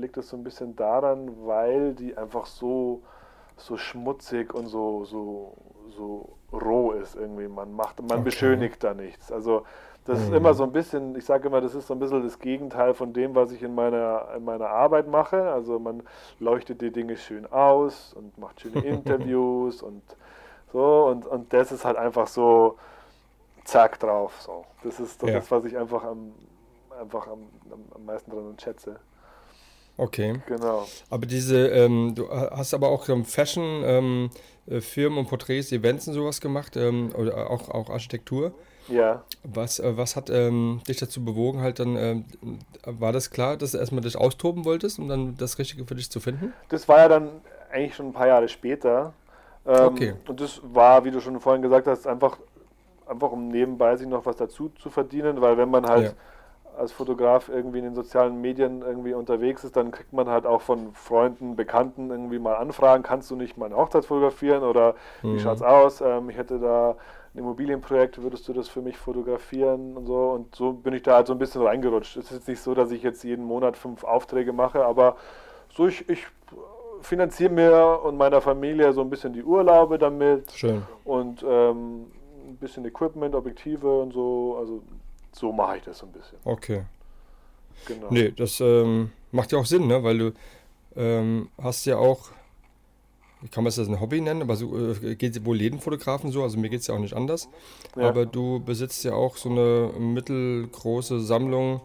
[0.00, 3.02] liegt es so ein bisschen daran, weil die einfach so,
[3.56, 5.54] so schmutzig und so, so,
[5.96, 7.48] so roh ist irgendwie.
[7.48, 8.22] Man macht, man okay.
[8.22, 9.32] beschönigt da nichts.
[9.32, 9.64] Also
[10.04, 10.24] das mhm.
[10.24, 12.94] ist immer so ein bisschen, ich sage immer, das ist so ein bisschen das Gegenteil
[12.94, 15.50] von dem, was ich in meiner, in meiner Arbeit mache.
[15.50, 16.02] Also man
[16.38, 20.02] leuchtet die Dinge schön aus und macht schöne Interviews und
[20.72, 22.76] so und, und das ist halt einfach so
[23.64, 24.40] zack drauf.
[24.40, 24.64] So.
[24.84, 25.34] Das ist ja.
[25.34, 26.32] das, was ich einfach am,
[27.00, 27.46] einfach am,
[27.94, 29.00] am meisten dran schätze.
[29.98, 30.40] Okay.
[30.46, 30.86] Genau.
[31.10, 34.30] Aber diese, ähm, du hast aber auch ähm, Fashion, ähm,
[34.66, 38.52] äh, Firmen und Porträts, Events und sowas gemacht ähm, oder auch, auch Architektur.
[38.88, 39.24] Ja.
[39.42, 42.24] Was, äh, was hat ähm, dich dazu bewogen, halt dann, ähm,
[42.84, 46.10] war das klar, dass du erstmal dich austoben wolltest, um dann das Richtige für dich
[46.10, 46.52] zu finden?
[46.68, 47.30] Das war ja dann
[47.72, 49.12] eigentlich schon ein paar Jahre später.
[49.64, 50.14] Okay.
[50.28, 52.38] Und das war, wie du schon vorhin gesagt hast, einfach,
[53.08, 56.12] einfach um nebenbei sich noch was dazu zu verdienen, weil wenn man halt Ja.
[56.76, 60.60] Als Fotograf irgendwie in den sozialen Medien irgendwie unterwegs ist, dann kriegt man halt auch
[60.62, 65.38] von Freunden, Bekannten irgendwie mal Anfragen, kannst du nicht meine Hochzeit fotografieren oder wie Mhm.
[65.38, 66.00] schaut's aus?
[66.00, 66.96] Ähm, ich hätte da
[67.34, 71.16] ein Immobilienprojekt, würdest du das für mich fotografieren und so und so bin ich da
[71.16, 72.16] halt so ein bisschen reingerutscht.
[72.16, 75.16] Es ist jetzt nicht so, dass ich jetzt jeden Monat fünf Aufträge mache, aber
[75.70, 76.26] so ich, ich
[77.00, 80.82] finanziere mir und meiner Familie so ein bisschen die Urlaube damit Schön.
[81.04, 82.10] und ähm,
[82.48, 84.82] ein bisschen Equipment, Objektive und so, also
[85.38, 86.38] so mache ich das so ein bisschen.
[86.44, 86.82] Okay.
[87.86, 88.06] Genau.
[88.10, 90.02] Nee, das ähm, macht ja auch Sinn, ne?
[90.02, 90.32] Weil du
[90.96, 92.30] ähm, hast ja auch,
[93.50, 96.42] kann man es das ein Hobby nennen, aber so äh, geht wohl jeden Fotografen so,
[96.42, 97.48] also mir geht es ja auch nicht anders.
[97.96, 98.08] Ja.
[98.08, 101.80] Aber du besitzt ja auch so eine mittelgroße Sammlung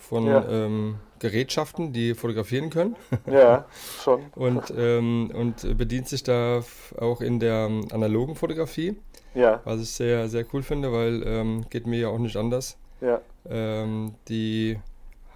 [0.00, 0.44] von Ja.
[0.48, 2.96] ähm, Gerätschaften, die fotografieren können.
[3.30, 3.66] Ja,
[4.02, 4.24] schon.
[4.34, 6.62] Und, ähm, und bedienst sich da
[6.98, 8.96] auch in der ähm, analogen Fotografie,
[9.34, 12.76] Ja, was ich sehr, sehr cool finde, weil ähm, geht mir ja auch nicht anders.
[13.04, 13.20] Ja.
[13.48, 14.80] Ähm, die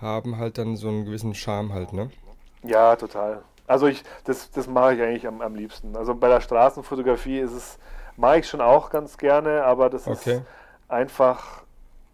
[0.00, 2.10] haben halt dann so einen gewissen Charme halt, ne?
[2.62, 3.42] Ja, total.
[3.66, 5.96] Also ich, das, das mache ich eigentlich am, am liebsten.
[5.96, 7.78] Also bei der Straßenfotografie ist es,
[8.16, 10.08] mache ich schon auch ganz gerne, aber das Okay.
[10.08, 10.42] ist
[10.88, 11.64] einfach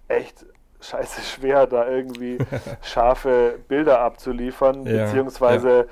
[0.08, 0.46] echt
[0.80, 2.42] scheiße schwer, da irgendwie
[2.82, 5.88] scharfe Bilder abzuliefern, Ja, beziehungsweise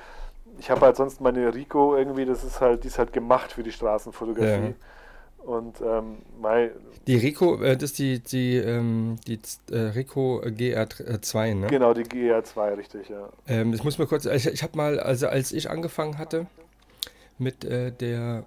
[0.59, 3.63] ich habe halt sonst meine Rico irgendwie, das ist halt, die ist halt gemacht für
[3.65, 4.75] die Straßenfotografie.
[4.75, 4.77] Ja.
[5.45, 6.71] Und ähm, mei,
[7.07, 11.67] Die Rico, äh, das ist die, die, ähm, die äh, Rico GR2, ne?
[11.67, 13.29] genau, die GR2, richtig, ja.
[13.49, 16.47] Ähm, ich muss mal kurz, ich, ich habe mal, also als ich angefangen hatte
[17.39, 18.45] mit äh, der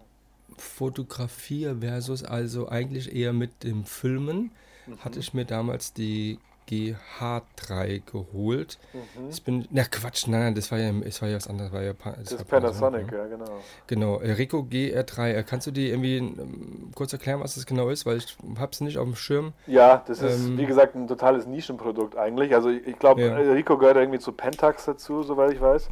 [0.57, 4.51] Fotografie versus also eigentlich eher mit dem Filmen,
[4.99, 8.77] hatte ich mir damals die GH3 geholt.
[8.93, 9.29] Mhm.
[9.29, 11.81] Ich bin, na Quatsch, nein, nein, das war ja, das war ja was anderes, war
[11.83, 13.17] ja Pa- Das war ist Panasonic, ne?
[13.17, 13.63] ja, genau.
[13.87, 15.33] Genau, äh, Rico GR3.
[15.33, 18.05] Äh, Kannst du die irgendwie ähm, kurz erklären, was das genau ist?
[18.05, 19.53] Weil ich hab's nicht auf dem Schirm.
[19.67, 22.53] Ja, das ist, Ähm, wie gesagt, ein totales Nischenprodukt eigentlich.
[22.53, 23.35] Also ich, glaube, Ja.
[23.35, 25.89] Rico gehört irgendwie zu Pentax dazu, soweit ich weiß.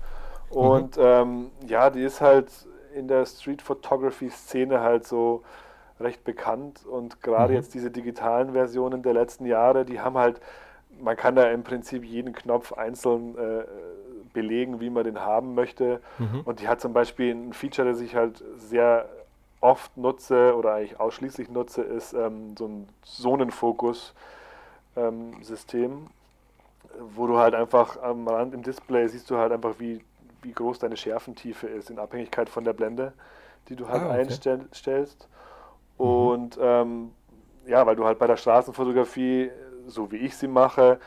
[0.52, 0.58] Mhm.
[0.58, 2.50] Und ähm, ja, die ist halt
[2.96, 5.44] in der Street Photography Szene halt so
[6.04, 7.58] recht bekannt und gerade Mhm.
[7.58, 10.42] jetzt diese digitalen Versionen der letzten Jahre, die haben halt,
[11.02, 13.64] man kann da im Prinzip jeden Knopf einzeln äh,
[14.34, 16.02] belegen, wie man den haben möchte.
[16.20, 16.46] Mhm.
[16.46, 19.10] Und die hat zum Beispiel ein Feature, das ich halt sehr
[19.62, 24.14] oft nutze oder eigentlich ausschließlich nutze, ist ähm, so ein Zonenfokus-System,
[27.00, 30.02] wo du halt einfach am Rand im Display siehst du halt einfach, wie,
[30.42, 33.14] wie groß deine Schärfentiefe ist, in Abhängigkeit von der Blende,
[33.70, 34.40] die du halt Ah, okay.
[34.40, 35.28] einstellst.
[36.04, 37.12] Und ähm,
[37.66, 39.52] ja, weil du halt bei der Straßenfotografie,
[39.88, 41.00] so wie ich sie mache,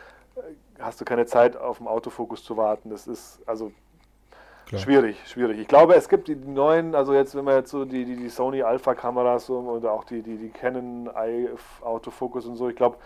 [0.78, 2.90] hast du keine Zeit auf dem Autofokus zu warten.
[2.90, 3.72] Das ist also
[4.66, 4.80] Klar.
[4.80, 5.60] Schwierig, schwierig.
[5.60, 8.28] Ich glaube, es gibt die neuen, also jetzt, wenn man jetzt so die, die, die
[8.28, 11.50] Sony Alpha-Kameras oder auch die, die, die Canon Eye
[11.82, 12.96] Autofocus und so, ich glaube,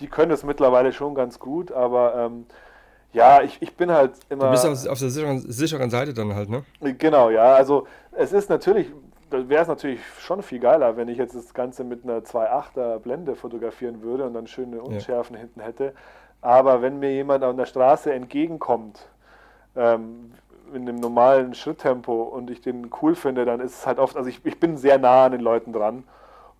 [0.00, 2.46] die können das mittlerweile schon ganz gut, aber ähm,
[3.12, 4.46] ja, ich, ich bin halt immer.
[4.46, 6.64] Du bist auf, auf der sicheren, sicheren Seite dann halt, ne?
[6.80, 7.56] Genau, ja.
[7.56, 8.90] Also es ist natürlich,
[9.32, 12.98] da wäre es natürlich schon viel geiler, wenn ich jetzt das Ganze mit einer 2.8er
[12.98, 15.94] Blende fotografieren würde und dann schöne Unschärfen hinten hätte.
[16.40, 19.06] Aber wenn mir jemand an der Straße entgegenkommt,
[19.76, 20.32] ähm,
[20.74, 24.28] in einem normalen Schritttempo und ich den cool finde, dann ist es halt oft, also
[24.28, 26.04] ich, ich bin sehr nah an den Leuten dran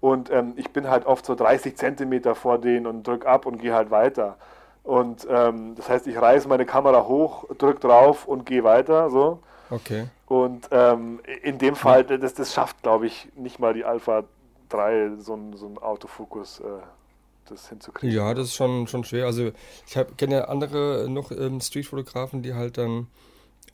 [0.01, 3.59] und ähm, ich bin halt oft so 30 Zentimeter vor denen und drück ab und
[3.59, 4.37] gehe halt weiter.
[4.85, 9.39] Und ähm, das heißt, ich reiße meine Kamera hoch, drück drauf und gehe weiter, so.
[9.71, 10.07] Okay.
[10.33, 14.25] Und ähm, in dem Fall, das, das schafft, glaube ich, nicht mal die Alpha
[14.71, 16.65] 3, so ein, so ein Autofokus, äh,
[17.51, 18.17] das hinzukriegen.
[18.17, 19.27] Ja, das ist schon, schon schwer.
[19.27, 19.53] Also
[19.87, 23.09] ich kenne ja andere noch ähm, Streetfotografen, die halt dann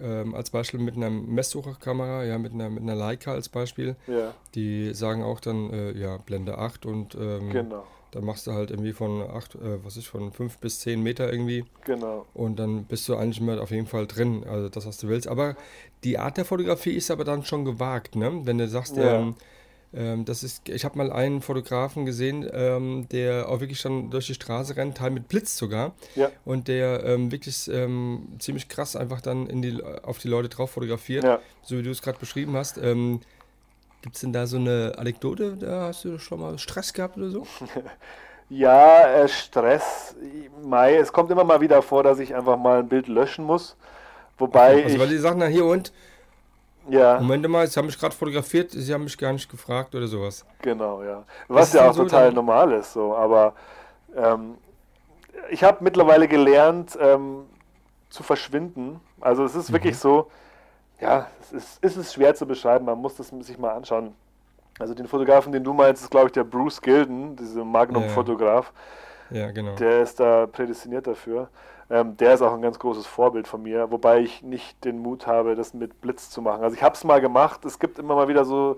[0.00, 4.34] ähm, als Beispiel mit einer Messsucherkamera, ja, mit einer, mit einer Leica als Beispiel, Ja,
[4.56, 8.70] die sagen auch dann, äh, ja, Blende 8 und ähm, genau, dann machst du halt
[8.70, 12.26] irgendwie von 8, äh, was ist, von 5 bis 10 Meter irgendwie genau.
[12.34, 15.28] und dann bist du eigentlich immer auf jeden Fall drin, also das, was du willst.
[15.28, 15.56] Aber
[16.04, 18.40] die Art der Fotografie ist aber dann schon gewagt, ne?
[18.44, 19.20] Wenn du sagst, Ja.
[19.20, 19.34] ähm,
[19.94, 24.26] ähm, das ist, ich habe mal einen Fotografen gesehen, ähm, der auch wirklich schon durch
[24.26, 28.96] die Straße rennt, teil mit Blitz sogar, Ja, und der ähm, wirklich ähm, ziemlich krass
[28.96, 31.40] einfach dann in die, auf die Leute drauf fotografiert, ja.
[31.62, 32.78] so wie du es gerade beschrieben hast.
[34.02, 37.30] Gibt es denn da so eine Anekdote, da hast du schon mal Stress gehabt oder
[37.30, 37.46] so?
[38.50, 40.16] Ja, äh, Stress,
[40.62, 43.76] Mai, es kommt immer mal wieder vor, dass ich einfach mal ein Bild löschen muss.
[44.38, 44.84] Wobei.
[44.84, 45.92] Also, weil die sagen dann hier und.
[46.88, 47.20] Ja.
[47.20, 50.46] Moment mal, Sie haben mich gerade fotografiert, Sie haben mich gar nicht gefragt oder sowas.
[50.62, 51.24] Genau, ja.
[51.46, 53.14] Was ja auch so total normal ist, so.
[53.14, 53.52] Aber
[54.16, 54.54] ähm,
[55.50, 57.44] ich habe mittlerweile gelernt, ähm,
[58.08, 59.00] zu verschwinden.
[59.20, 59.74] Also es ist mhm.
[59.74, 60.30] wirklich so,
[61.00, 64.14] ja, es ist, es ist schwer zu beschreiben, man muss das sich mal anschauen.
[64.78, 68.72] Also den Fotografen, den du meinst, ist glaube ich der Bruce Gilden, dieser Magnum-Fotograf.
[69.30, 69.38] Ja.
[69.38, 69.50] ja.
[69.50, 69.74] genau.
[69.76, 71.48] Der ist da prädestiniert dafür.
[71.90, 75.26] Ähm, der ist auch ein ganz großes Vorbild von mir, wobei ich nicht den Mut
[75.26, 76.62] habe, das mit Blitz zu machen.
[76.62, 78.76] Also ich habe es mal gemacht, es gibt immer mal wieder so,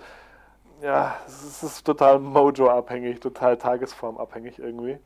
[0.80, 4.98] ja, es ist total Mojo-abhängig, total tagesformabhängig irgendwie.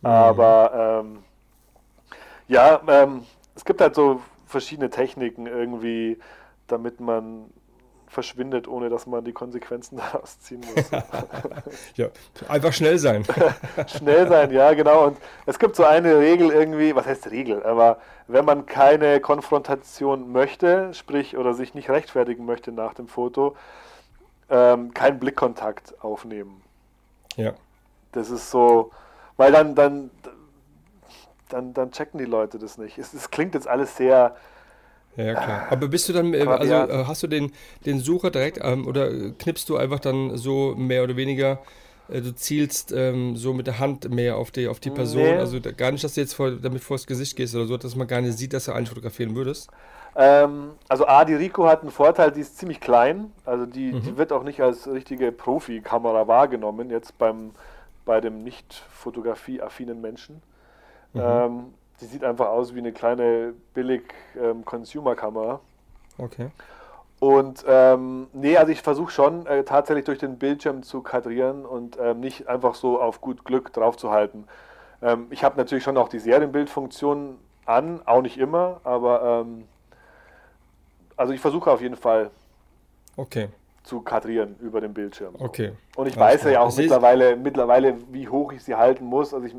[0.00, 0.06] Mhm.
[0.06, 1.22] Aber ähm,
[2.48, 3.22] ja, ähm,
[3.54, 6.18] es gibt halt so verschiedene Techniken irgendwie,
[6.68, 7.50] damit man
[8.08, 10.90] verschwindet, ohne dass man die Konsequenzen daraus ziehen muss.
[11.96, 12.08] ja,
[12.48, 13.24] einfach schnell sein.
[13.86, 15.06] schnell sein, ja, genau.
[15.06, 20.32] Und es gibt so eine Regel irgendwie, was heißt Regel, aber wenn man keine Konfrontation
[20.32, 23.56] möchte, sprich oder sich nicht rechtfertigen möchte nach dem Foto,
[24.50, 26.62] ähm, keinen Blickkontakt aufnehmen.
[27.36, 27.52] Ja.
[28.12, 28.90] Das ist so,
[29.36, 30.10] weil dann, dann,
[31.50, 32.98] dann, dann checken die Leute das nicht.
[32.98, 34.34] Es, es klingt jetzt alles sehr
[35.24, 35.66] ja, klar.
[35.70, 37.52] Aber bist du dann, äh, also äh, hast du den,
[37.84, 41.58] den Sucher direkt ähm, oder knippst du einfach dann so mehr oder weniger,
[42.08, 45.22] äh, du zielst ähm, so mit der Hand mehr auf die, auf die Person?
[45.22, 45.36] Nee.
[45.36, 47.96] Also da, gar nicht, dass du jetzt vor, damit vors Gesicht gehst oder so, dass
[47.96, 49.70] man gar nicht sieht, dass du eigentlich fotografieren würdest?
[50.14, 53.32] Ähm, also A, die Rico hat einen Vorteil, die ist ziemlich klein.
[53.44, 54.02] Also die, mhm.
[54.02, 57.50] die wird auch nicht als richtige Profi-Kamera wahrgenommen, jetzt beim,
[58.04, 60.42] bei dem nicht fotografieaffinen Menschen.
[61.12, 61.74] Mhm.
[62.00, 64.02] Die sieht einfach aus wie eine kleine billig
[64.40, 65.60] ähm, Consumer-Kamera.
[66.18, 66.50] Okay.
[67.20, 71.98] Und ähm, nee, also ich versuche schon äh, tatsächlich durch den Bildschirm zu kadrieren und
[72.00, 74.44] ähm, nicht einfach so auf gut Glück drauf zu halten.
[75.02, 79.64] Ähm, ich habe natürlich schon auch die Serienbildfunktion an, auch nicht immer, aber ähm,
[81.16, 82.30] also ich versuche auf jeden Fall
[83.16, 83.48] okay.
[83.82, 85.34] zu kadrieren über den Bildschirm.
[85.38, 85.72] Okay.
[85.96, 89.34] Und ich weiß ja auch mittlerweile, mittlerweile, wie hoch ich sie halten muss.
[89.34, 89.56] Also ich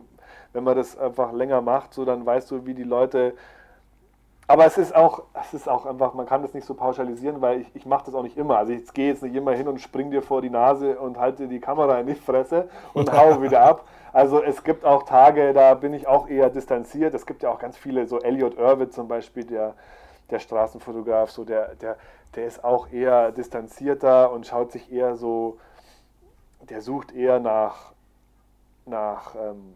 [0.53, 3.33] wenn man das einfach länger macht, so dann weißt du, wie die Leute.
[4.47, 7.61] Aber es ist auch, es ist auch einfach, man kann das nicht so pauschalisieren, weil
[7.61, 8.57] ich, ich mache das auch nicht immer.
[8.57, 11.47] Also ich gehe jetzt nicht immer hin und spring dir vor die Nase und halte
[11.47, 13.85] die Kamera in die Fresse und hau wieder ab.
[14.11, 17.13] Also es gibt auch Tage, da bin ich auch eher distanziert.
[17.13, 19.75] Es gibt ja auch ganz viele, so Elliot Irwin zum Beispiel, der,
[20.31, 21.97] der Straßenfotograf, so der, der,
[22.35, 25.59] der ist auch eher distanzierter und schaut sich eher so,
[26.69, 27.91] der sucht eher nach,
[28.87, 29.75] nach ähm,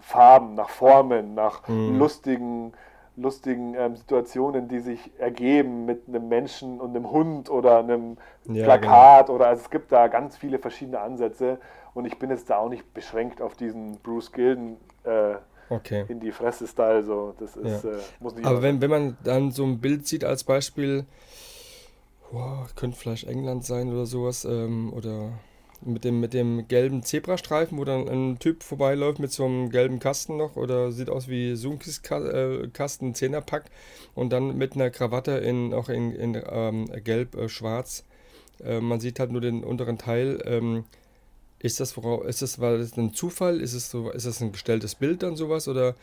[0.00, 1.98] Farben, nach Formen, nach mhm.
[1.98, 2.72] lustigen,
[3.16, 8.64] lustigen ähm, Situationen, die sich ergeben mit einem Menschen und einem Hund oder einem ja,
[8.64, 9.36] Plakat genau.
[9.36, 11.58] oder also es gibt da ganz viele verschiedene Ansätze
[11.94, 15.36] und ich bin jetzt da auch nicht beschränkt auf diesen Bruce Gilden äh,
[15.68, 16.04] okay.
[16.08, 17.02] in die Fresse-Style.
[17.04, 17.34] So.
[17.38, 17.90] Das ist, ja.
[17.90, 21.06] äh, muss nicht Aber wenn, wenn man dann so ein Bild sieht als Beispiel,
[22.32, 25.30] wow, könnte vielleicht England sein oder sowas ähm, oder
[25.86, 29.98] mit dem, mit dem gelben Zebrastreifen, wo dann ein Typ vorbeiläuft mit so einem gelben
[29.98, 33.64] Kasten noch oder sieht aus wie Sunkis äh, Kasten, Zehnerpack
[34.14, 38.04] und dann mit einer Krawatte in, auch in, in ähm, gelb-schwarz.
[38.60, 40.42] Äh, äh, man sieht halt nur den unteren Teil.
[40.44, 40.84] Ähm,
[41.58, 43.60] ist das, worauf, ist das, war das ein Zufall?
[43.60, 45.94] Ist, es so, ist das ein gestelltes Bild dann sowas oder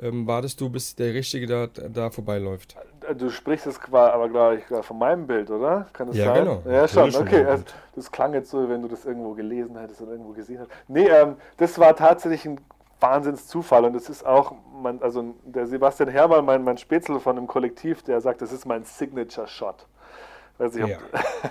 [0.00, 2.76] ähm, wartest du, bis der Richtige da, da vorbeiläuft?
[3.16, 5.86] Du sprichst es aber, glaube ich, von meinem Bild, oder?
[5.92, 6.44] Kann das ja, sein?
[6.44, 6.62] Genau.
[6.68, 7.14] Ja, schon.
[7.14, 10.60] Okay, also, das klang jetzt so, wenn du das irgendwo gelesen hättest oder irgendwo gesehen
[10.60, 10.70] hast.
[10.88, 12.60] Nee, ähm, das war tatsächlich ein
[13.00, 17.46] Wahnsinnszufall und es ist auch, mein, also der Sebastian Hermann, mein, mein Spätzle von dem
[17.46, 19.86] Kollektiv, der sagt, das ist mein Signature-Shot.
[20.60, 20.98] Also ich, ja.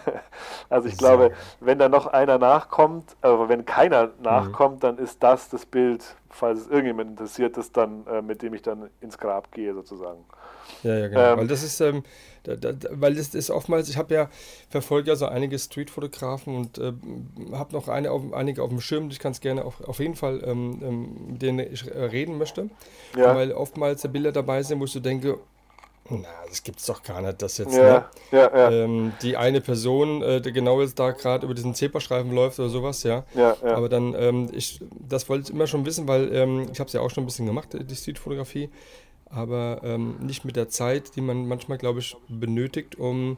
[0.69, 4.11] also ich glaube, wenn da noch einer nachkommt, aber wenn keiner mhm.
[4.21, 4.79] nachkommt, mhm.
[4.81, 8.61] dann ist das das Bild, falls es irgendjemand interessiert ist, dann äh, mit dem ich
[8.61, 10.23] dann ins Grab gehe sozusagen.
[10.83, 11.31] Ja, ja, genau.
[11.33, 12.03] Ähm, weil das ist, ähm,
[12.43, 14.29] da, da, weil das ist oftmals, ich habe ja
[14.69, 16.93] verfolgt ja so einige Streetfotografen und äh,
[17.51, 20.15] habe noch eine auf, einige auf dem Schirm, ich kann es gerne auf, auf jeden
[20.15, 22.69] Fall ähm, ähm, mit denen ich äh, reden möchte.
[23.17, 23.35] Ja.
[23.35, 25.39] Weil oftmals Bilder dabei sind, wo ich so denke,
[26.09, 27.75] na, das gibt's doch gar nicht, das jetzt.
[27.75, 28.05] Ja, ne?
[28.31, 28.71] ja, ja.
[28.71, 32.69] Ähm, die eine Person, äh, die genau jetzt da gerade über diesen Zebrastreifen läuft oder
[32.69, 33.25] sowas, ja.
[33.35, 33.75] ja, ja.
[33.75, 36.93] Aber dann, ähm, ich, das wollte ich immer schon wissen, weil ähm, ich habe es
[36.93, 38.69] ja auch schon ein bisschen gemacht, die Streetfotografie,
[39.29, 43.37] aber ähm, nicht mit der Zeit, die man manchmal, glaube ich, benötigt, um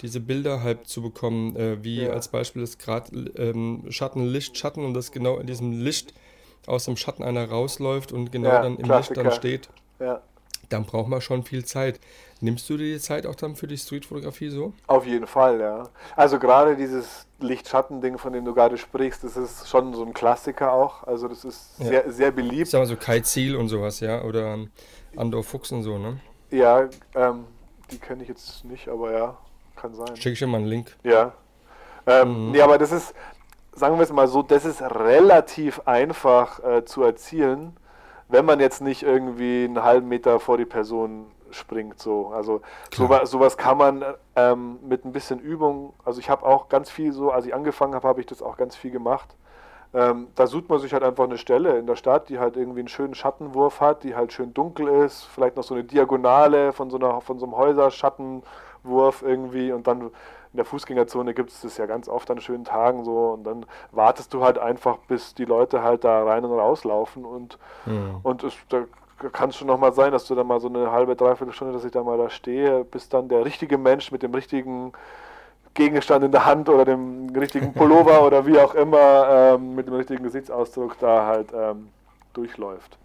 [0.00, 2.10] diese Bilder halt zu bekommen, äh, wie ja.
[2.10, 6.14] als Beispiel ist gerade ähm, Schatten, Licht, Schatten und das genau in diesem Licht
[6.66, 9.22] aus dem Schatten einer rausläuft und genau dann im Klassiker.
[9.22, 9.68] Licht dann steht.
[10.00, 10.22] Ja
[10.68, 12.00] dann braucht man schon viel Zeit.
[12.40, 14.74] Nimmst du dir die Zeit auch dann für die Streetfotografie so?
[14.86, 15.88] Auf jeden Fall, ja.
[16.16, 20.72] Also gerade dieses Licht-Schatten-Ding, von dem du gerade sprichst, das ist schon so ein Klassiker
[20.72, 21.04] auch.
[21.04, 21.86] Also das ist ja.
[21.86, 22.68] sehr, sehr beliebt.
[22.68, 24.22] Sag mal so Kai Ziel und sowas, ja?
[24.22, 24.58] Oder
[25.16, 26.20] Andor Fuchs und so, ne?
[26.50, 27.44] Ja, ähm,
[27.90, 29.38] die kenne ich jetzt nicht, aber ja,
[29.76, 30.14] kann sein.
[30.16, 30.96] Schicke ich dir mal einen Link.
[31.02, 31.32] Ja.
[32.06, 32.52] Ähm, mhm.
[32.52, 33.14] Nee, aber das ist,
[33.72, 37.76] sagen wir es mal so, das ist relativ einfach äh, zu erzielen,
[38.28, 42.00] wenn man jetzt nicht irgendwie einen halben Meter vor die Person springt.
[42.00, 42.28] So.
[42.28, 42.60] Also
[42.92, 47.12] sowas, sowas kann man ähm, mit ein bisschen Übung, also ich habe auch ganz viel
[47.12, 49.36] so, als ich angefangen habe, habe ich das auch ganz viel gemacht.
[49.94, 52.80] Ähm, da sucht man sich halt einfach eine Stelle in der Stadt, die halt irgendwie
[52.80, 56.90] einen schönen Schattenwurf hat, die halt schön dunkel ist, vielleicht noch so eine Diagonale von
[56.90, 60.10] so, einer, von so einem Häuserschattenwurf irgendwie und dann
[60.56, 63.66] in der Fußgängerzone gibt es das ja ganz oft an schönen Tagen so und dann
[63.92, 68.20] wartest du halt einfach, bis die Leute halt da rein und rauslaufen und, mhm.
[68.22, 68.84] und es, da
[69.32, 71.84] kann es schon nochmal sein, dass du dann mal so eine halbe, dreiviertel Stunde, dass
[71.84, 74.92] ich da mal da stehe, bis dann der richtige Mensch mit dem richtigen
[75.74, 79.94] Gegenstand in der Hand oder dem richtigen Pullover oder wie auch immer ähm, mit dem
[79.94, 81.88] richtigen Gesichtsausdruck da halt ähm,
[82.32, 82.96] durchläuft.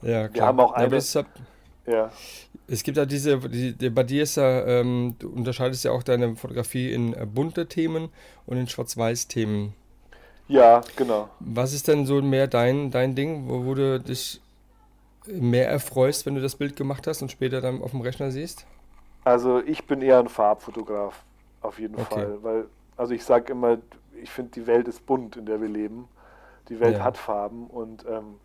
[0.00, 0.32] Ja, klar.
[0.32, 0.98] Wir haben auch eine,
[1.86, 2.10] ja.
[2.66, 6.02] Es gibt ja diese, die, die, bei dir ist ja, ähm, du unterscheidest ja auch
[6.02, 8.08] deine Fotografie in äh, bunte Themen
[8.46, 9.74] und in Schwarz-Weiß-Themen.
[10.48, 11.28] Ja, genau.
[11.40, 14.40] Was ist denn so mehr dein, dein Ding, wo, wo du dich
[15.26, 18.66] mehr erfreust, wenn du das Bild gemacht hast und später dann auf dem Rechner siehst?
[19.24, 21.22] Also ich bin eher ein Farbfotograf,
[21.62, 22.04] auf jeden okay.
[22.14, 22.38] Fall.
[22.42, 22.64] Weil,
[22.96, 23.78] also ich sage immer,
[24.22, 26.08] ich finde, die Welt ist bunt, in der wir leben.
[26.68, 27.04] Die Welt ja.
[27.04, 28.36] hat Farben und, ähm,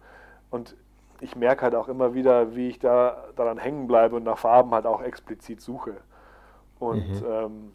[0.49, 0.75] und
[1.21, 4.71] ich merke halt auch immer wieder, wie ich da daran hängen bleibe und nach Farben
[4.71, 5.97] halt auch explizit suche.
[6.79, 7.27] Und mhm.
[7.29, 7.71] ähm,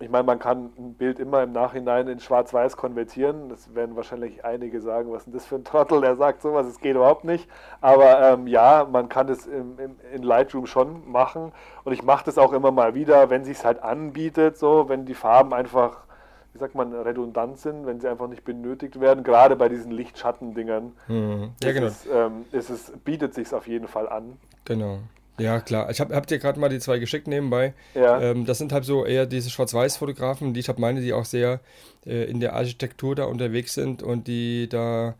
[0.00, 3.48] ich meine, man kann ein Bild immer im Nachhinein in Schwarz-Weiß konvertieren.
[3.48, 6.66] Das werden wahrscheinlich einige sagen, was ist denn das für ein Trottel, der sagt sowas,
[6.66, 7.48] es geht überhaupt nicht.
[7.80, 11.52] Aber ähm, ja, man kann das im, im, in Lightroom schon machen.
[11.82, 15.04] Und ich mache das auch immer mal wieder, wenn sich es halt anbietet, so, wenn
[15.04, 16.04] die Farben einfach
[16.52, 20.92] wie sagt man, redundant sind, wenn sie einfach nicht benötigt werden, gerade bei diesen Lichtschattendingern.
[21.08, 21.50] Mhm.
[21.62, 21.86] Ja, genau.
[21.86, 24.38] Es, ähm, ist es bietet sich auf jeden Fall an.
[24.64, 24.98] Genau.
[25.38, 25.88] Ja, klar.
[25.90, 27.74] Ich habe hab dir gerade mal die zwei geschickt nebenbei.
[27.94, 28.20] Ja.
[28.20, 31.60] Ähm, das sind halt so eher diese Schwarz-Weiß-Fotografen, die ich habe meine, die auch sehr
[32.04, 35.14] äh, in der Architektur da unterwegs sind und die da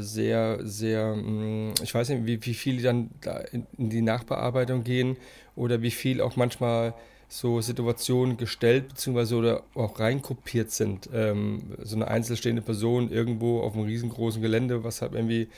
[0.00, 4.84] sehr, sehr, mh, mm, ich weiß nicht, wie, wie viel dann da in, die Nachbearbeitung
[4.84, 5.16] gehen
[5.56, 6.94] oder wie viel auch manchmal
[7.28, 9.34] so Situationen gestellt bzw.
[9.34, 11.08] oder auch reinkopiert sind.
[11.12, 15.48] Ähm, so eine einzelstehende Person irgendwo auf einem riesengroßen Gelände, was halt irgendwie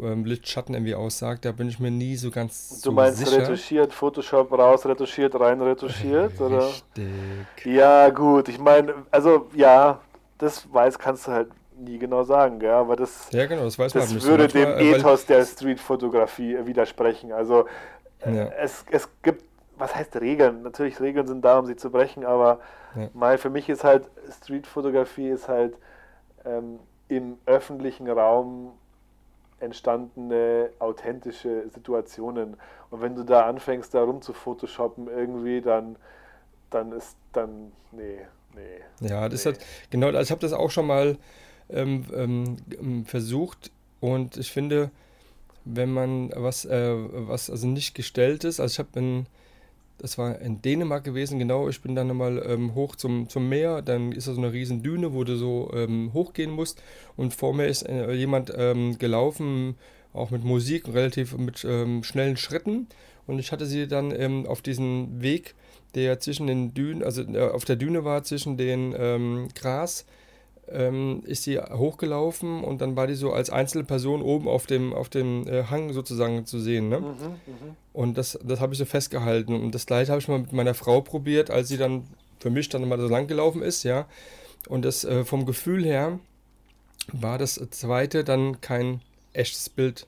[0.00, 3.38] ähm, Lichtschatten irgendwie aussagt, da bin ich mir nie so ganz Du so meinst sicher.
[3.38, 6.32] retuschiert, Photoshop raus, retuschiert, rein retuschiert?
[6.32, 6.40] Richtig.
[6.40, 6.70] Oder?
[7.64, 10.00] Ja, gut, ich meine, also ja,
[10.38, 12.70] das weiß, kannst du halt nie genau sagen, gell?
[12.70, 17.32] aber das, ja, genau, das, das würde dem Ethos der Street-Fotografie widersprechen.
[17.32, 17.66] Also
[18.24, 18.48] ja.
[18.58, 19.44] es, es gibt
[19.76, 20.62] was heißt Regeln?
[20.62, 22.60] Natürlich, Regeln sind da, um sie zu brechen, aber
[22.94, 23.08] ja.
[23.12, 25.74] mal für mich ist halt Streetfotografie ist halt
[26.44, 28.72] ähm, im öffentlichen Raum
[29.60, 32.56] entstandene authentische Situationen.
[32.90, 35.96] Und wenn du da anfängst, da rum zu photoshoppen irgendwie, dann,
[36.70, 38.20] dann ist dann, nee,
[38.54, 39.08] nee.
[39.08, 39.52] Ja, das nee.
[39.52, 39.60] hat,
[39.90, 41.16] genau, also ich habe das auch schon mal
[41.70, 44.90] ähm, ähm, versucht und ich finde,
[45.64, 49.26] wenn man was, äh, was also nicht gestellt ist, also ich habe in
[49.98, 51.68] das war in Dänemark gewesen, genau.
[51.68, 53.80] Ich bin dann nochmal ähm, hoch zum, zum Meer.
[53.80, 56.82] Dann ist da so eine riesen Düne, wo du so ähm, hochgehen musst.
[57.16, 59.76] Und vor mir ist äh, jemand ähm, gelaufen,
[60.12, 62.88] auch mit Musik, relativ mit ähm, schnellen Schritten.
[63.26, 65.54] Und ich hatte sie dann ähm, auf diesen Weg,
[65.94, 70.04] der zwischen den Dünen, also äh, auf der Düne war, zwischen den ähm, Gras
[70.70, 74.92] ähm, ist sie hochgelaufen und dann war die so als einzelne Person oben auf dem,
[74.92, 76.88] auf dem äh, Hang sozusagen zu sehen.
[76.88, 77.00] Ne?
[77.00, 77.76] Mhm, mh.
[77.92, 79.54] Und das, das habe ich so festgehalten.
[79.54, 82.04] Und das gleiche habe ich mal mit meiner Frau probiert, als sie dann
[82.40, 84.06] für mich dann mal so lang gelaufen ist, ja.
[84.68, 86.18] Und das äh, vom Gefühl her
[87.12, 89.00] war das zweite dann kein
[89.32, 90.06] echtes Bild.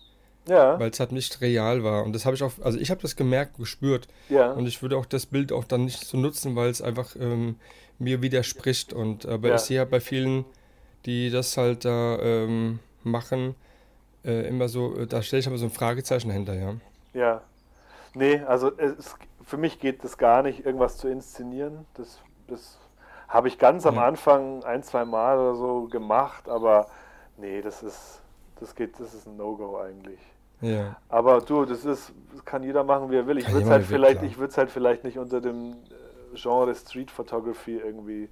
[0.49, 0.79] Ja.
[0.79, 2.05] Weil es halt nicht real war.
[2.05, 4.07] Und das habe ich auch, also ich habe das gemerkt, gespürt.
[4.29, 4.53] Ja.
[4.53, 7.57] Und ich würde auch das Bild auch dann nicht so nutzen, weil es einfach ähm,
[7.99, 8.93] mir widerspricht.
[8.93, 9.55] Und aber ja.
[9.57, 10.45] ich sehe halt bei vielen,
[11.05, 13.55] die das halt da ähm, machen,
[14.25, 16.75] äh, immer so, äh, da stelle ich aber so ein Fragezeichen hinter, ja.
[17.15, 17.41] Ja.
[18.15, 21.87] Nee, also es, für mich geht das gar nicht, irgendwas zu inszenieren.
[21.95, 22.79] Das, das
[23.29, 24.07] habe ich ganz am ja.
[24.07, 26.89] Anfang ein, zwei Mal oder so gemacht, aber
[27.37, 28.21] nee, das ist,
[28.59, 30.21] das geht, das ist ein No-Go eigentlich.
[30.61, 30.97] Ja.
[31.09, 33.39] Aber du, das ist, das kann jeder machen, wie er will.
[33.39, 35.75] Ich würde es halt vielleicht, ich würde es halt vielleicht nicht unter dem äh,
[36.35, 38.29] Genre Street Photography irgendwie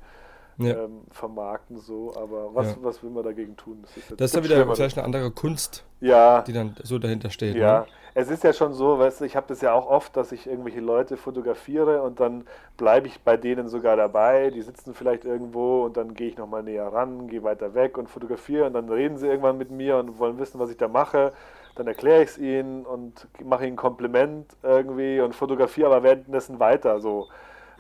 [0.59, 0.85] ja.
[0.85, 2.77] ähm, vermarkten, so, aber was, ja.
[2.83, 3.79] was will man dagegen tun?
[3.83, 6.43] Das ist, das ist dann wieder vielleicht eine andere Kunst, ja.
[6.43, 7.57] die dann so dahinter steht.
[7.57, 7.87] Ja, ne?
[8.15, 10.47] es ist ja schon so, weißt du, ich habe das ja auch oft, dass ich
[10.47, 12.45] irgendwelche Leute fotografiere und dann
[12.77, 16.63] bleibe ich bei denen sogar dabei, die sitzen vielleicht irgendwo und dann gehe ich nochmal
[16.63, 20.19] näher ran, gehe weiter weg und fotografiere und dann reden sie irgendwann mit mir und
[20.19, 21.33] wollen wissen, was ich da mache
[21.75, 26.61] dann erkläre ich es ihnen und mache ihnen ein Kompliment irgendwie und fotografiere aber währenddessen
[26.61, 27.01] weiter.
[27.01, 27.29] So.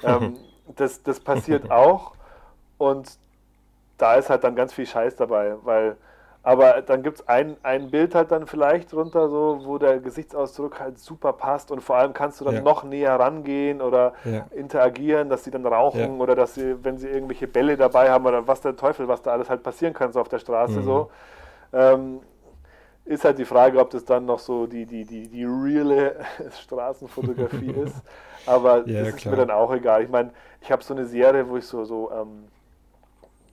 [0.03, 0.36] Ähm,
[0.76, 2.12] das, das passiert auch
[2.78, 3.18] und
[3.99, 5.97] da ist halt dann ganz viel Scheiß dabei, weil
[6.45, 10.78] aber dann gibt es ein, ein Bild halt dann vielleicht drunter, so, wo der Gesichtsausdruck
[10.78, 12.61] halt super passt und vor allem kannst du dann ja.
[12.61, 14.47] noch näher rangehen oder ja.
[14.55, 16.22] interagieren, dass sie dann rauchen ja.
[16.22, 19.32] oder dass sie, wenn sie irgendwelche Bälle dabei haben oder was der Teufel, was da
[19.32, 20.84] alles halt passieren kann so auf der Straße mhm.
[20.84, 21.11] so.
[21.72, 22.20] Ähm,
[23.07, 26.16] ist halt die Frage, ob das dann noch so die, die, die, die reale
[26.62, 28.03] Straßenfotografie ist.
[28.47, 30.03] Aber ja, das ist mir dann auch egal.
[30.03, 30.30] Ich meine,
[30.61, 32.45] ich habe so eine Serie, wo ich so, so ähm,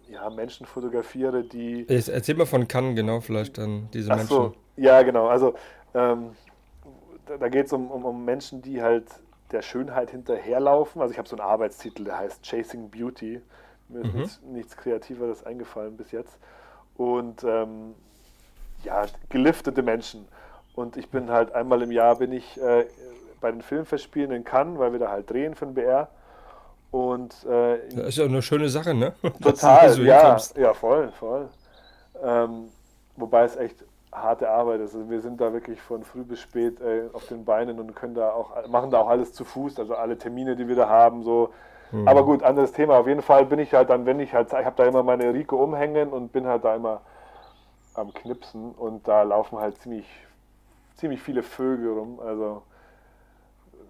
[0.09, 1.85] ja, Menschen fotografiere, die.
[1.87, 4.35] Erzähl mal von Cannes, genau, vielleicht dann diese Ach Menschen.
[4.35, 5.27] So, ja, genau.
[5.27, 5.53] Also
[5.93, 6.31] ähm,
[7.25, 9.05] da, da geht es um, um, um Menschen, die halt
[9.51, 11.01] der Schönheit hinterherlaufen.
[11.01, 13.41] Also ich habe so einen Arbeitstitel, der heißt Chasing Beauty.
[13.89, 14.19] Mir ist mhm.
[14.19, 16.37] nichts, nichts Kreativeres eingefallen bis jetzt.
[16.95, 17.93] Und ähm,
[18.83, 20.27] ja, geliftete Menschen.
[20.73, 22.85] Und ich bin halt einmal im Jahr bin ich äh,
[23.41, 26.09] bei den Filmfestspielen in Cannes, weil wir da halt drehen für den BR.
[26.91, 29.13] Und äh, das ist ja eine schöne Sache, ne?
[29.41, 31.49] Total, so ja, ja, voll, voll.
[32.23, 32.69] Ähm,
[33.15, 34.93] wobei es echt harte Arbeit ist.
[34.93, 38.13] Also wir sind da wirklich von früh bis spät äh, auf den Beinen und können
[38.13, 41.23] da auch machen da auch alles zu Fuß, also alle Termine, die wir da haben,
[41.23, 41.53] so.
[41.91, 42.07] Mhm.
[42.07, 42.97] Aber gut, anderes Thema.
[42.97, 45.33] Auf jeden Fall bin ich halt dann, wenn ich halt, ich habe da immer meine
[45.33, 47.01] Rico umhängen und bin halt da immer
[47.93, 50.07] am Knipsen und da laufen halt ziemlich,
[50.95, 52.19] ziemlich viele Vögel rum.
[52.19, 52.63] Also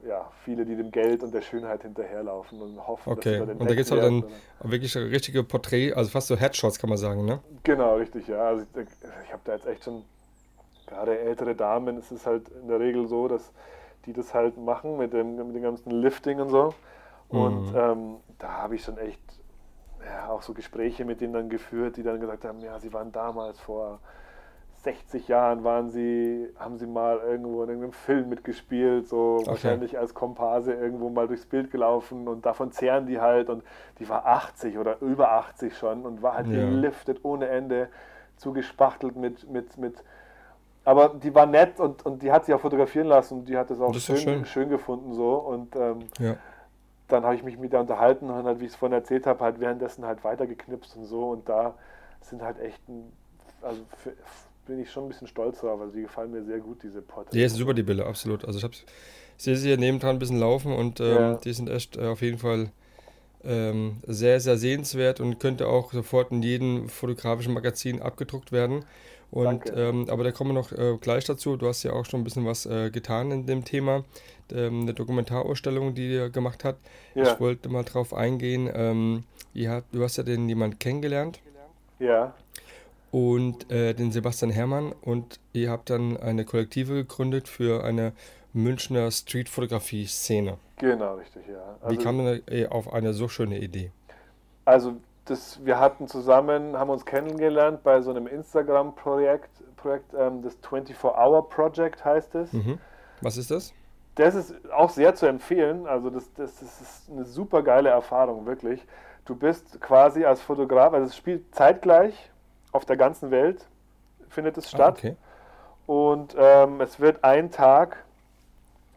[0.08, 3.40] ja, viele, die dem Geld und der Schönheit hinterherlaufen und hoffen, okay.
[3.40, 4.24] dass sie da Und da gibt es halt dann
[4.64, 7.40] wirklich richtige Porträt, also fast so Headshots kann man sagen, ne?
[7.64, 8.48] Genau, richtig, ja.
[8.48, 8.88] Also ich,
[9.26, 10.04] ich habe da jetzt echt schon,
[10.88, 13.52] gerade ältere Damen, ist es halt in der Regel so, dass
[14.06, 16.74] die das halt machen mit dem, mit dem ganzen Lifting und so.
[17.30, 17.78] Und mhm.
[17.78, 19.22] ähm, da habe ich schon echt
[20.06, 23.12] ja, auch so Gespräche mit denen dann geführt, die dann gesagt haben, ja, sie waren
[23.12, 24.00] damals vor
[24.84, 29.48] 60 Jahren waren sie, haben sie mal irgendwo in irgendeinem Film mitgespielt, so okay.
[29.48, 33.64] wahrscheinlich als Komparse irgendwo mal durchs Bild gelaufen und davon zehren die halt und
[34.00, 36.54] die war 80 oder über 80 schon und war halt ja.
[36.54, 37.90] geliftet ohne Ende,
[38.38, 40.04] zugespachtelt mit, mit, mit
[40.84, 43.70] aber die war nett und, und die hat sich auch fotografieren lassen und die hat
[43.70, 44.46] das auch schön, schön.
[44.46, 46.38] schön, gefunden so und ähm, ja
[47.12, 49.44] dann habe ich mich mit der unterhalten und halt, wie ich es vorhin erzählt habe,
[49.44, 51.30] halt währenddessen halt weitergeknipst und so.
[51.30, 51.76] Und da
[52.22, 53.12] sind halt echt, ein,
[53.62, 54.14] also für,
[54.66, 55.80] bin ich schon ein bisschen stolz drauf.
[55.82, 57.36] Also die gefallen mir sehr gut, diese Porträts.
[57.36, 58.46] Ja, ist super, die Bilder, absolut.
[58.46, 58.76] Also ich habe
[59.38, 61.34] sehe sie hier nebendran ein bisschen laufen und ähm, ja.
[61.36, 62.70] die sind echt äh, auf jeden Fall
[63.44, 68.86] ähm, sehr, sehr sehenswert und könnte auch sofort in jedem fotografischen Magazin abgedruckt werden.
[69.32, 71.56] Und, ähm, aber da kommen wir noch äh, gleich dazu.
[71.56, 74.04] Du hast ja auch schon ein bisschen was äh, getan in dem Thema,
[74.52, 76.86] ähm, eine Dokumentarausstellung, die ihr gemacht habt.
[77.16, 77.34] Ja.
[77.34, 78.70] Ich wollte mal drauf eingehen.
[78.74, 79.24] Ähm,
[79.56, 81.40] hat, du hast ja den jemand kennengelernt.
[82.00, 82.36] Ja.
[83.12, 88.14] Und äh, den Sebastian Herrmann und ihr habt dann eine Kollektive gegründet für eine
[88.54, 90.58] Münchner Streetfotografie-Szene.
[90.78, 91.76] Genau, richtig, ja.
[91.82, 93.92] Also, Wie kam äh, auf eine so schöne Idee?
[94.66, 94.96] Also
[95.26, 101.50] das, wir hatten zusammen, haben uns kennengelernt bei so einem Instagram-Projekt, Projekt, ähm, das 24-Hour
[101.50, 102.54] Project heißt es.
[102.54, 102.80] Mhm.
[103.22, 103.74] Was ist das?
[104.16, 105.88] Das ist auch sehr zu empfehlen.
[105.88, 108.86] Also das, das, das ist eine super geile Erfahrung, wirklich.
[109.26, 112.31] Du bist quasi als Fotograf, also es spielt zeitgleich
[112.72, 113.66] auf der ganzen Welt,
[114.30, 114.96] findet es ah, statt.
[114.98, 115.16] Ah, okay.
[115.88, 118.04] Und ähm, es wird ein Tag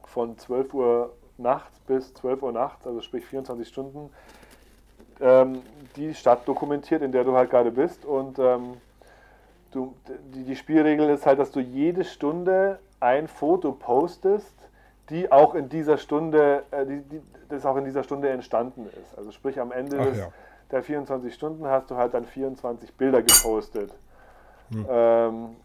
[0.05, 4.11] von 12 Uhr nachts bis 12 Uhr nachts, also sprich 24 Stunden,
[5.21, 5.63] ähm,
[5.97, 8.05] die Stadt dokumentiert, in der du halt gerade bist.
[8.05, 8.77] Und ähm,
[9.73, 9.95] du,
[10.35, 14.55] die, die Spielregel ist halt, dass du jede Stunde ein Foto postest,
[15.11, 19.19] die auch in dieser Stunde, äh, die, die, das auch in dieser Stunde entstanden ist.
[19.19, 20.29] Also sprich am Ende des, ja.
[20.71, 23.93] Der 24 Stunden hast du halt dann 24 Bilder gepostet.
[24.71, 24.87] Hm.
[24.89, 25.57] Ähm,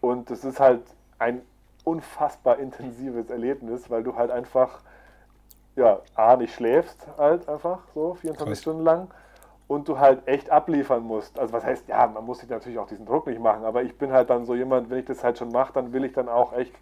[0.00, 0.82] und das ist halt
[1.18, 1.42] ein
[1.84, 4.80] unfassbar intensives Erlebnis, weil du halt einfach
[5.76, 8.60] ja, A, nicht schläfst halt einfach so 24 Krass.
[8.60, 9.08] Stunden lang
[9.66, 11.38] und du halt echt abliefern musst.
[11.38, 13.96] Also was heißt, ja, man muss sich natürlich auch diesen Druck nicht machen, aber ich
[13.98, 16.28] bin halt dann so jemand, wenn ich das halt schon mache, dann will ich dann
[16.28, 16.74] auch echt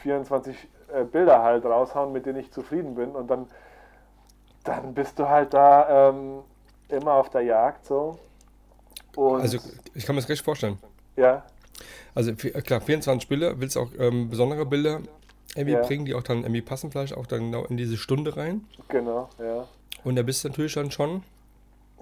[0.00, 3.46] 24 äh, Bilder halt raushauen, mit denen ich zufrieden bin und dann,
[4.64, 6.40] dann bist du halt da ähm,
[6.92, 8.18] immer auf der Jagd so.
[9.16, 9.58] Und also
[9.94, 10.78] ich kann mir das recht vorstellen.
[11.16, 11.44] Ja.
[12.14, 15.00] Also klar, 24 Bilder, willst du auch ähm, besondere Bilder
[15.54, 15.82] irgendwie ja.
[15.82, 18.64] bringen, die auch dann irgendwie passen vielleicht auch dann genau in diese Stunde rein.
[18.88, 19.66] Genau, ja.
[20.04, 21.22] Und da bist du natürlich dann schon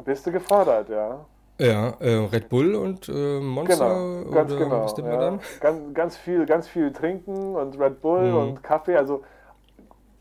[0.05, 1.25] Bist du gefordert, ja.
[1.61, 3.89] Ja, äh, Red Bull und äh, Monster
[4.23, 4.85] genau, ganz oder genau.
[4.85, 5.19] was nimmt ja.
[5.19, 5.41] dann?
[5.61, 8.37] Ganz, ganz viel, ganz viel trinken und Red Bull Mhm.
[8.37, 8.97] und Kaffee.
[8.97, 9.25] Also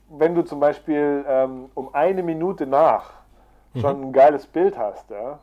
[0.10, 3.12] wenn du zum Beispiel ähm, um eine Minute nach.
[3.76, 5.40] Schon ein geiles Bild hast, ja,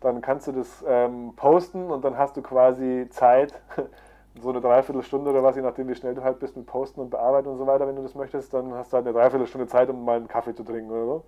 [0.00, 3.54] dann kannst du das ähm, posten und dann hast du quasi Zeit,
[4.40, 7.10] so eine Dreiviertelstunde oder was, je nachdem wie schnell du halt bist mit Posten und
[7.10, 9.90] Bearbeiten und so weiter, wenn du das möchtest, dann hast du halt eine Dreiviertelstunde Zeit,
[9.90, 11.24] um mal einen Kaffee zu trinken oder so.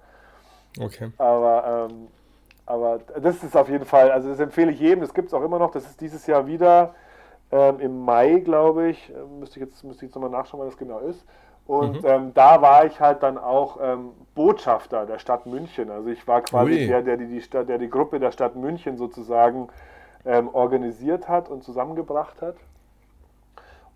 [0.80, 1.12] Okay.
[1.18, 2.08] Aber, ähm,
[2.64, 5.42] aber das ist auf jeden Fall, also das empfehle ich jedem, das gibt es auch
[5.42, 6.94] immer noch, das ist dieses Jahr wieder
[7.50, 10.68] ähm, im Mai, glaube ich, Ähm, müsste ich jetzt, müsste ich jetzt nochmal nachschauen, wann
[10.68, 11.24] das genau ist.
[11.66, 12.06] Und Mhm.
[12.06, 15.90] ähm, da war ich halt dann auch ähm, Botschafter der Stadt München.
[15.90, 16.86] Also ich war quasi Ui.
[16.86, 19.68] der, der die, die, Stadt, der die Gruppe der Stadt München sozusagen
[20.24, 22.56] ähm, organisiert hat und zusammengebracht hat.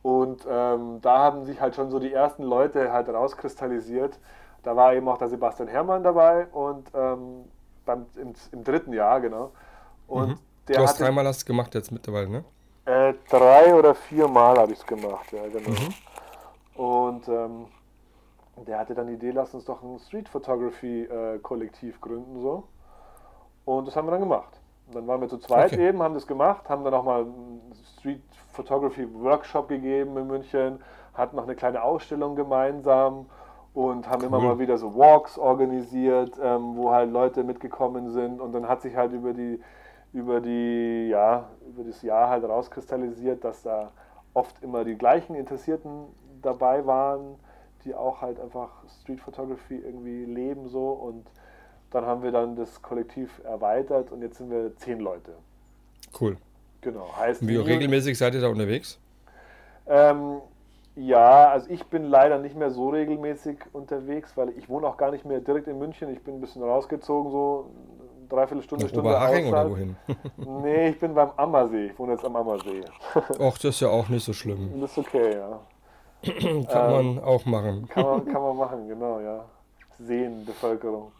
[0.03, 4.19] Und ähm, da haben sich halt schon so die ersten Leute halt rauskristallisiert.
[4.63, 7.45] Da war eben auch der Sebastian Herrmann dabei und ähm,
[7.85, 9.53] beim, im, im dritten Jahr, genau.
[10.07, 10.39] Und Mhm.
[10.69, 12.45] der Du hast dreimal hast du gemacht jetzt mittlerweile, ne?
[12.85, 15.71] äh, drei oder vier Mal habe ich es gemacht, ja, genau.
[15.71, 15.95] Mhm.
[16.77, 17.67] Und ähm,
[18.67, 22.65] der hatte dann die Idee, lass uns doch ein Street Photography äh, Kollektiv gründen, so.
[23.65, 24.61] Und das haben wir dann gemacht.
[24.87, 25.89] Und dann waren wir zu zweit Okay.
[25.89, 28.23] eben, haben das gemacht, haben dann auch mal einen Street
[28.53, 30.81] Photography Workshop gegeben in München,
[31.15, 33.27] hatten noch eine kleine Ausstellung gemeinsam
[33.75, 34.45] und haben immer Cool.
[34.45, 38.41] mal wieder so Walks organisiert, ähm, wo halt Leute mitgekommen sind.
[38.41, 39.61] Und dann hat sich halt über die
[40.13, 43.91] über die, ja, über das Jahr halt rauskristallisiert, dass da
[44.33, 46.07] oft immer die gleichen Interessierten
[46.43, 47.37] dabei waren,
[47.85, 48.71] die auch halt einfach
[49.01, 51.27] Street Photography irgendwie leben so und
[51.91, 55.33] dann haben wir dann das Kollektiv erweitert und jetzt sind wir zehn Leute.
[56.21, 56.37] Cool.
[56.81, 57.09] Genau.
[57.17, 58.99] Heißt Wie regelmäßig seid ihr da unterwegs?
[59.87, 60.41] Ähm,
[60.97, 65.11] ja, also ich bin leider nicht mehr so regelmäßig unterwegs, weil ich wohne auch gar
[65.11, 66.13] nicht mehr direkt in München.
[66.13, 67.71] Ich bin ein bisschen rausgezogen, so
[68.19, 69.97] eine Dreiviertelstunde, Nach Stunde Oberhaching oder wohin?
[70.63, 71.87] Nee, ich bin beim Ammersee.
[71.87, 72.83] Ich wohne jetzt am Ammersee.
[73.39, 74.81] Och, das ist ja auch nicht so schlimm.
[74.81, 75.61] Das ist okay, ja.
[76.69, 77.89] Kann man auch machen.
[77.89, 79.45] Kann man, kann man machen, genau, ja.
[79.99, 81.13] Seenbevölkerung.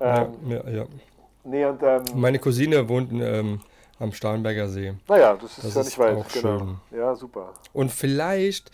[0.00, 0.84] Ja, Ähm, ja, ja.
[1.44, 3.60] Nee, und ähm, Meine Cousine wohnt ähm,
[3.98, 4.94] am Starnberger See.
[5.08, 6.16] naja, das ist das ja ist nicht weit.
[6.16, 6.58] auch genau.
[6.58, 6.76] schön.
[6.98, 7.52] Ja, super.
[7.72, 8.70] Und vielleicht,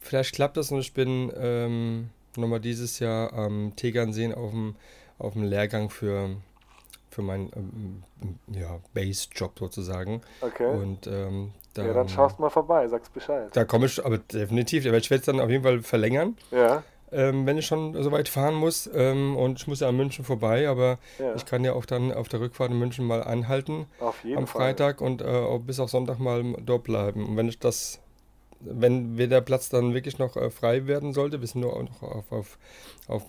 [0.00, 4.74] vielleicht klappt das und ich bin ähm, nochmal dieses Jahr am Tegernsee auf dem,
[5.18, 6.30] auf dem Lehrgang für,
[7.10, 8.02] für meinen ähm,
[8.48, 10.22] ja, Base-Job sozusagen.
[10.40, 10.66] Okay.
[10.66, 11.06] Und
[11.76, 13.48] ähm, da, ja, dann schaust mal vorbei, sagst Bescheid.
[13.52, 17.46] da komme ich, aber definitiv, ich werde es dann auf jeden Fall verlängern, Ja, ähm,
[17.46, 18.90] wenn ich schon so weit fahren muss.
[18.92, 21.34] Ähm, und ich muss ja an München vorbei, aber ja.
[21.34, 24.46] ich kann ja auch dann auf der Rückfahrt in München mal anhalten auf jeden am
[24.46, 24.62] Fall.
[24.62, 27.26] Freitag und äh, auch bis auf Sonntag mal dort bleiben.
[27.26, 28.00] Und wenn ich das,
[28.60, 32.02] wenn der Platz dann wirklich noch äh, frei werden sollte, wir sind nur auch noch
[32.02, 32.58] auf, auf,
[33.08, 33.24] auf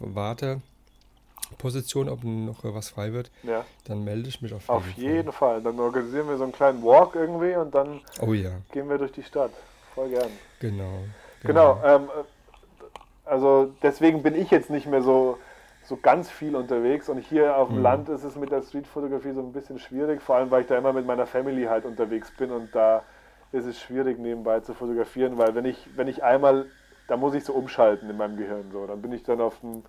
[1.53, 5.31] Warteposition, ob noch was frei wird, Ja, dann melde ich mich auf, auf jeden jeden
[5.31, 5.61] Fall.
[5.61, 8.27] Dann organisieren wir so einen kleinen Walk irgendwie und dann Fall.
[8.27, 9.51] Oh ja, gehen wir durch die Stadt.
[9.95, 10.29] Voll gern.
[10.59, 10.99] genau.
[11.43, 11.79] Genau.
[11.83, 15.37] Ähm, äh, also deswegen bin ich jetzt nicht mehr so,
[15.83, 17.83] so ganz viel unterwegs und hier auf dem Mhm.
[17.83, 20.77] Land ist es mit der Streetfotografie so ein bisschen schwierig, vor allem weil ich da
[20.77, 23.03] immer mit meiner Family halt unterwegs bin und da
[23.51, 26.65] ist es schwierig nebenbei zu fotografieren, weil wenn ich, wenn ich einmal,
[27.07, 29.83] da muss ich so umschalten in meinem Gehirn so, dann bin ich dann auf dem,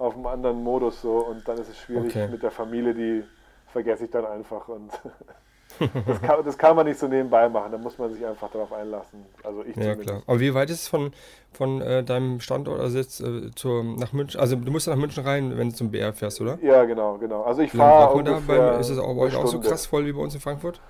[0.00, 2.28] auf einem anderen Modus so und dann ist es schwierig Okay.
[2.28, 3.24] mit der Familie, die
[3.68, 4.90] vergesse ich dann einfach und
[6.06, 8.72] das, kann, das kann man nicht so nebenbei machen, da muss man sich einfach darauf
[8.72, 10.08] einlassen, also ich Ja, zumindest.
[10.08, 10.22] klar.
[10.26, 11.12] Aber wie weit ist es von,
[11.52, 14.40] von äh, deinem Standort also jetzt äh, zur, nach München?
[14.40, 16.58] Also du musst nach München rein, wenn du zum BR fährst, oder?
[16.62, 17.42] Ja, genau, genau.
[17.42, 18.78] Also ich fahre da?
[18.78, 20.80] ist es auch bei euch auch so krass voll wie bei uns in Frankfurt?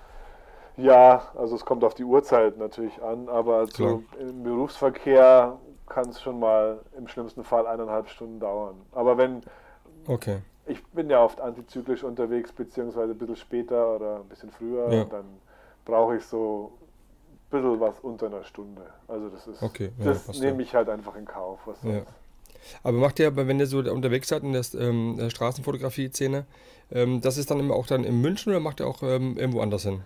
[0.76, 5.58] Ja, also es kommt auf die Uhrzeit natürlich an, aber so im Berufsverkehr
[5.91, 8.76] kann es schon mal im schlimmsten Fall eineinhalb Stunden dauern.
[8.93, 9.43] Aber wenn,
[10.07, 10.38] Okay.
[10.66, 15.05] ich bin ja oft antizyklisch unterwegs, beziehungsweise ein bisschen später oder ein bisschen früher, Ja.
[15.05, 15.26] dann
[15.84, 16.72] brauche ich so
[17.53, 18.82] ein bisschen was unter einer Stunde.
[19.09, 21.59] Also das ist, Okay, ja, das nehme ich halt einfach in Kauf.
[21.66, 22.03] Was Ja.
[22.82, 26.47] Aber macht ihr, aber wenn ihr so unterwegs seid in der, ähm, der Straßenfotografie-Szene,
[26.93, 29.61] ähm, das ist dann immer auch dann in München oder macht ihr auch ähm, irgendwo
[29.61, 30.03] anders hin?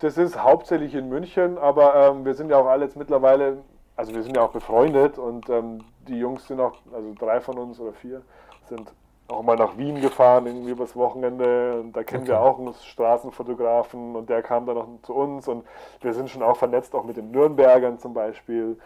[0.00, 3.58] Das ist hauptsächlich in München, aber ähm, wir sind ja auch alle jetzt mittlerweile,
[3.96, 7.58] also wir sind ja auch befreundet und ähm, die Jungs sind auch, also drei von
[7.58, 8.22] uns oder vier,
[8.68, 8.92] sind
[9.28, 11.80] auch mal nach Wien gefahren, irgendwie übers Wochenende.
[11.80, 12.40] Und da kennen wir Okay.
[12.40, 15.64] auch einen Straßenfotografen und der kam dann noch zu uns und
[16.02, 18.78] wir sind schon auch vernetzt, auch mit den Nürnbergern zum Beispiel,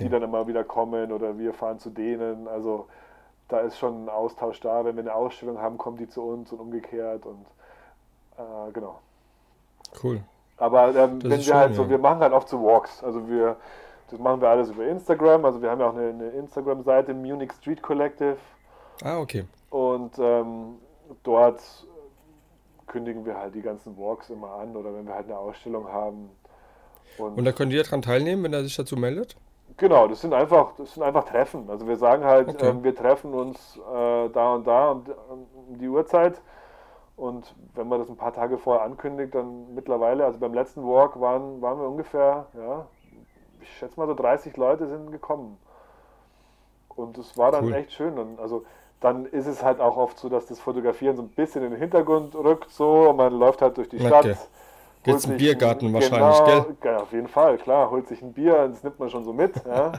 [0.00, 0.10] die Okay.
[0.10, 2.48] dann immer wieder kommen oder wir fahren zu denen.
[2.48, 2.86] Also
[3.48, 4.84] da ist schon ein Austausch da.
[4.84, 7.46] Wenn wir eine Ausstellung haben, kommen die zu uns und umgekehrt und
[8.38, 9.00] äh, genau.
[10.02, 10.24] Cool.
[10.56, 11.88] Aber ähm, wenn wir halt so, ja.
[11.88, 13.02] wir machen halt oft so Walks.
[13.02, 13.56] Also wir,
[14.10, 15.44] das machen wir alles über Instagram.
[15.44, 18.36] Also wir haben ja auch eine, eine Instagram-Seite, Munich Street Collective.
[19.02, 19.44] Ah, okay.
[19.70, 20.76] Und ähm,
[21.22, 21.60] dort
[22.86, 26.30] kündigen wir halt die ganzen Walks immer an oder wenn wir halt eine Ausstellung haben.
[27.18, 29.36] Und, und da können die daran teilnehmen, wenn er sich dazu meldet?
[29.76, 31.68] Genau, das sind einfach, das sind einfach Treffen.
[31.68, 32.68] Also wir sagen halt, okay.
[32.68, 36.40] ähm, wir treffen uns äh, da und da und um die Uhrzeit.
[37.16, 41.18] Und wenn man das ein paar Tage vorher ankündigt, dann mittlerweile, also beim letzten Walk
[41.20, 42.86] waren, waren wir ungefähr, ja,
[43.64, 45.58] ich schätze mal so 30 Leute sind gekommen.
[46.96, 47.74] Und das war dann cool.
[47.74, 48.18] echt schön.
[48.18, 48.64] Und also
[49.00, 51.80] dann ist es halt auch oft so, dass das Fotografieren so ein bisschen in den
[51.80, 54.24] Hintergrund rückt so und man läuft halt durch die Stadt.
[54.24, 54.36] Okay.
[55.02, 56.96] Geht zum Biergarten ein, wahrscheinlich, genau, gell?
[56.96, 59.54] auf jeden Fall, klar, holt sich ein Bier, das nimmt man schon so mit.
[59.66, 59.92] Ja.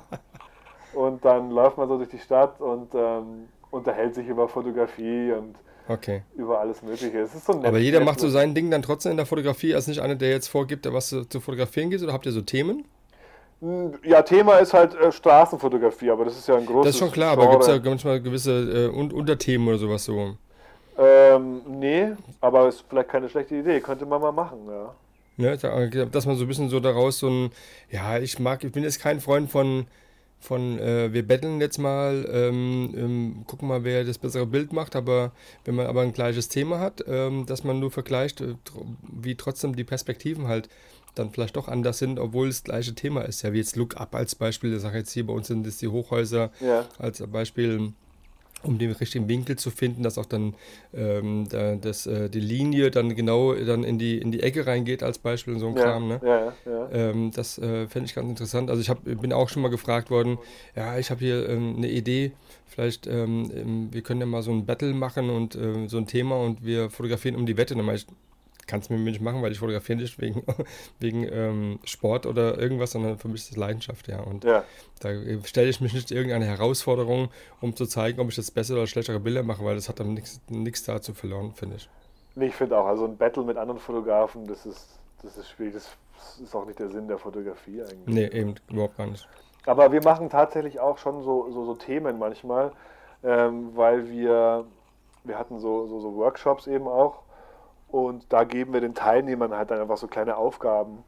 [0.96, 5.56] und dann läuft man so durch die Stadt und ähm, unterhält sich über Fotografie und
[5.88, 6.24] okay.
[6.36, 7.20] über alles Mögliche.
[7.20, 9.76] Es ist so nett, Aber jeder macht so sein Ding dann trotzdem in der Fotografie,
[9.76, 12.42] als nicht einer, der jetzt vorgibt, was zu, zu fotografieren geht, oder habt ihr so
[12.42, 12.86] Themen?
[14.04, 16.86] Ja, Thema ist halt äh, Straßenfotografie, aber das ist ja ein großes.
[16.86, 20.36] Das ist schon klar, aber gibt es ja manchmal gewisse äh, Unterthemen oder sowas so?
[20.98, 22.10] Ähm, nee,
[22.42, 24.94] aber ist vielleicht keine schlechte Idee, könnte man mal machen, ja.
[25.38, 27.50] Ne, dass man so ein bisschen so daraus so ein,
[27.90, 29.86] ja, ich mag, ich bin jetzt kein Freund von,
[30.40, 34.96] von äh, wir betteln jetzt mal, ähm, ähm, gucken mal, wer das bessere Bild macht,
[34.96, 35.34] aber
[35.66, 38.56] wenn man aber ein gleiches Thema hat, ähm, dass man nur vergleicht, äh,
[39.02, 40.70] wie trotzdem die Perspektiven halt
[41.16, 43.42] dann vielleicht doch anders sind, obwohl es das gleiche Thema ist.
[43.42, 45.78] Ja, wie jetzt Look Up als Beispiel, das sage jetzt hier bei uns sind das
[45.78, 46.86] die Hochhäuser ja.
[47.00, 47.94] als Beispiel
[48.66, 50.56] um den richtigen Winkel zu finden, dass auch dann
[50.94, 55.04] ähm, da, das, äh, die Linie dann genau dann in die, in die Ecke reingeht
[55.04, 56.08] als Beispiel und so ein ja, Kram.
[56.08, 56.22] Ne?
[56.24, 56.90] Ja, ja.
[56.92, 58.70] Ähm, das äh, fände ich ganz interessant.
[58.70, 60.38] Also ich hab, bin auch schon mal gefragt worden,
[60.76, 62.32] ja, ich habe hier ähm, eine Idee,
[62.66, 66.08] vielleicht, ähm, ähm, wir können ja mal so ein Battle machen und äh, so ein
[66.08, 67.76] Thema und wir fotografieren um die Wette.
[67.76, 68.08] Dann ich,
[68.68, 70.44] kannst du mir nicht machen, weil ich fotografiere nicht wegen,
[71.00, 74.20] wegen ähm, Sport oder irgendwas, sondern für mich ist das Leidenschaft, ja.
[74.22, 74.64] Und ja.
[75.02, 75.10] da
[75.44, 77.30] stelle ich mich nicht irgendeine Herausforderung,
[77.62, 80.20] um zu zeigen, ob ich jetzt bessere oder schlechtere Bilder mache, weil das hat dann
[80.50, 81.90] nichts dazu verloren, finde ich.
[82.36, 85.76] Nee, ich finde auch, also ein Battle mit anderen Fotografen, das ist, das ist schwierig.
[85.76, 85.98] Das
[86.42, 88.06] ist auch nicht der Sinn der Fotografie eigentlich.
[88.08, 89.28] Nee, eben, überhaupt gar nicht.
[89.66, 92.72] Aber wir machen tatsächlich auch schon so, so, so Themen manchmal,
[93.24, 94.66] ähm, weil wir,
[95.24, 97.25] wir hatten so, so, so Workshops eben auch
[97.96, 101.06] und da geben wir den Teilnehmern halt dann einfach so kleine Aufgaben,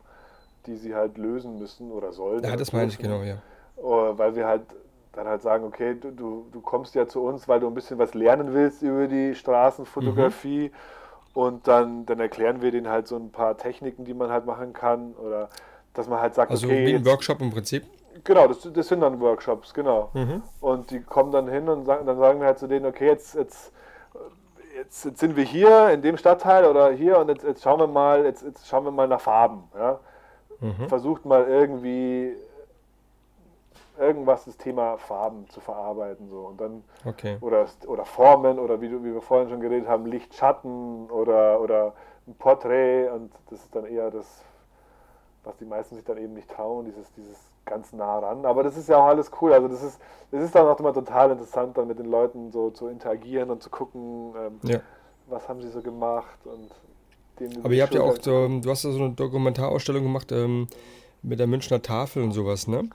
[0.67, 2.41] die sie halt lösen müssen oder sollen.
[2.45, 3.39] Ja, das meine ich genau, ja.
[3.75, 4.61] Oh, weil wir halt
[5.11, 8.13] dann halt sagen, okay, du, du kommst ja zu uns, weil du ein bisschen was
[8.13, 10.69] lernen willst über die Straßenfotografie.
[10.69, 11.41] Mhm.
[11.41, 14.71] Und dann, dann erklären wir denen halt so ein paar Techniken, die man halt machen
[14.71, 15.13] kann.
[15.15, 15.49] Oder
[15.93, 16.85] dass man halt sagt, also okay.
[16.85, 17.83] wie ein Workshop im Prinzip?
[18.23, 20.09] Genau, das, das sind dann Workshops, genau.
[20.13, 20.41] Mhm.
[20.61, 23.35] Und die kommen dann hin und sagen, dann sagen wir halt zu denen, okay, jetzt,
[23.35, 23.73] jetzt
[24.77, 27.87] jetzt, jetzt, sind wir hier in dem Stadtteil oder hier und jetzt, jetzt schauen wir
[27.87, 29.63] mal, jetzt, jetzt, schauen wir mal nach Farben.
[29.75, 29.99] Ja?
[30.59, 30.87] Mhm.
[30.87, 32.35] Versucht mal irgendwie
[33.99, 37.37] irgendwas das Thema Farben zu verarbeiten so und dann okay.
[37.41, 41.93] oder oder Formen oder wie, wie wir vorhin schon geredet haben Licht Schatten oder oder
[42.27, 44.43] ein Porträt und das ist dann eher das
[45.43, 48.45] was die meisten sich dann eben nicht trauen dieses dieses ganz nah ran.
[48.45, 49.53] Aber das ist ja auch alles cool.
[49.53, 49.99] Also das ist,
[50.31, 53.61] das ist dann auch immer total interessant, dann mit den Leuten so zu interagieren und
[53.61, 54.79] zu gucken, ähm, ja.
[55.27, 56.71] was haben sie so gemacht und
[57.39, 60.67] den, Aber ihr habt ja auch so, du hast ja so eine Dokumentarausstellung gemacht ähm,
[61.21, 62.89] mit der Münchner Tafel und sowas, ne?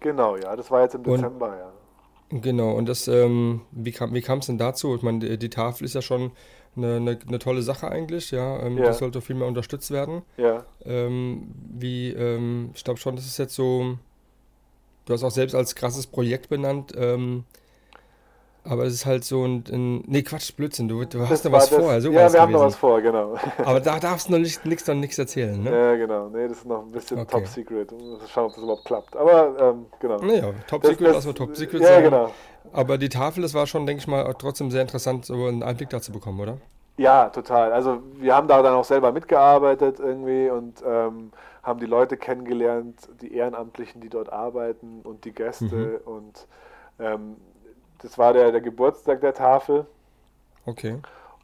[0.00, 2.40] Genau, ja, das war jetzt im Dezember, und, ja.
[2.40, 4.94] Genau, und das, ähm, wie kam wie es denn dazu?
[4.96, 6.32] Ich meine, die, die, Tafel ist ja schon
[6.76, 8.60] eine, eine, eine tolle Sache eigentlich, ja.
[8.60, 8.84] Ähm, ja.
[8.84, 10.22] Das sollte viel mehr unterstützt werden.
[10.36, 10.64] Ja.
[10.84, 13.98] Ähm, wie, ähm, ich glaube schon, das ist jetzt so
[15.04, 16.92] Du hast auch selbst als krasses Projekt benannt.
[16.96, 17.44] Ähm,
[18.66, 21.68] aber es ist halt so ein, ein nee, Quatsch, Blödsinn, du, du hast noch was
[21.68, 22.00] das, vor.
[22.00, 23.34] So ja, wir haben noch was vor, genau.
[23.64, 25.70] Aber da darfst du noch nicht, nichts noch nichts erzählen, ne?
[25.70, 26.28] Ja, genau.
[26.30, 27.30] Nee, das ist noch ein bisschen okay.
[27.30, 27.92] Top Secret.
[27.92, 29.16] Mal schauen, ob das überhaupt klappt.
[29.16, 30.18] Aber, ähm, genau.
[30.18, 32.04] Naja, Top das, Secret, das, also Top Secret Ja, sagen.
[32.04, 32.30] genau.
[32.72, 35.90] Aber die Tafel, das war schon, denke ich mal, trotzdem sehr interessant, so einen Einblick
[35.90, 36.56] dazu bekommen, oder?
[36.96, 37.72] Ja, total.
[37.72, 41.32] Also wir haben da dann auch selber mitgearbeitet irgendwie und ähm,
[41.64, 46.00] haben die Leute kennengelernt, die Ehrenamtlichen, die dort arbeiten und die Gäste.
[46.04, 46.12] Mhm.
[46.12, 46.46] Und
[47.00, 47.36] ähm,
[47.98, 49.86] das war der, der Geburtstag der Tafel.
[50.66, 50.98] Okay.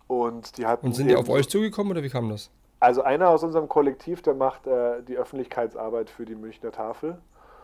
[0.07, 0.87] Und die hatten.
[0.87, 2.51] Und sind die auf euch zugekommen oder wie kam das?
[2.81, 7.19] Also einer aus unserem Kollektiv, der macht äh, die Öffentlichkeitsarbeit für die Münchner Tafel.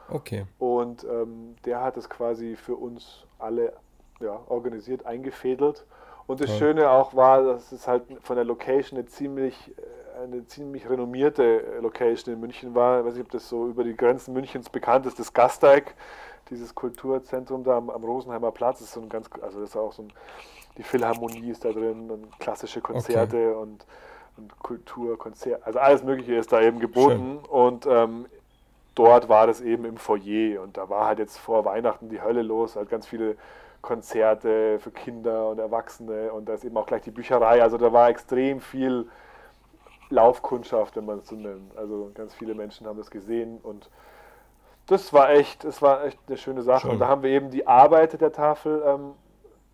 [0.09, 0.47] Okay.
[0.59, 3.73] Und ähm, der hat es quasi für uns alle
[4.21, 5.85] ja, organisiert, eingefädelt.
[6.27, 6.57] Und das ja.
[6.57, 9.83] Schöne auch war, dass es halt von der Location eine ziemlich äh,
[10.27, 13.01] eine ziemlich renommierte Location in München war.
[13.01, 15.95] Ich weiß nicht, ob das so über die Grenzen Münchens bekannt ist, das Gasteig,
[16.51, 18.79] dieses Kulturzentrum da am, am Rosenheimer Platz.
[18.79, 20.13] Das ist so ein ganz, also das ist auch so ein,
[20.77, 23.55] die Philharmonie ist da drin und klassische Konzerte okay.
[23.55, 23.87] und,
[24.37, 25.19] und Kultur,
[25.63, 27.41] also alles Mögliche ist da eben geboten.
[27.43, 27.51] Schön.
[27.51, 28.27] Und ähm,
[28.95, 32.43] dort war das eben im Foyer und da war halt jetzt vor Weihnachten die Hölle
[32.43, 33.37] los, halt ganz viele
[33.83, 37.63] Konzerte für Kinder und Erwachsene und da ist eben auch gleich die Bücherei.
[37.63, 39.07] Also da war extrem viel
[40.11, 41.77] Laufkundschaft, wenn man es so nennt.
[41.77, 43.91] Also ganz viele Menschen haben das gesehen und
[44.87, 46.83] das war echt, das war echt eine schöne Sache.
[46.83, 46.91] Schon.
[46.93, 49.13] Und da haben wir eben die Arbeit der Tafel ähm,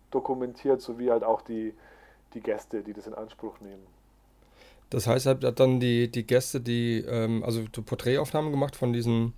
[0.09, 1.73] dokumentiert, sowie halt auch die,
[2.33, 3.85] die Gäste, die das in Anspruch nehmen.
[4.89, 9.33] Das heißt, ihr habt dann die, die Gäste, die, ähm, also Porträtaufnahmen gemacht von diesen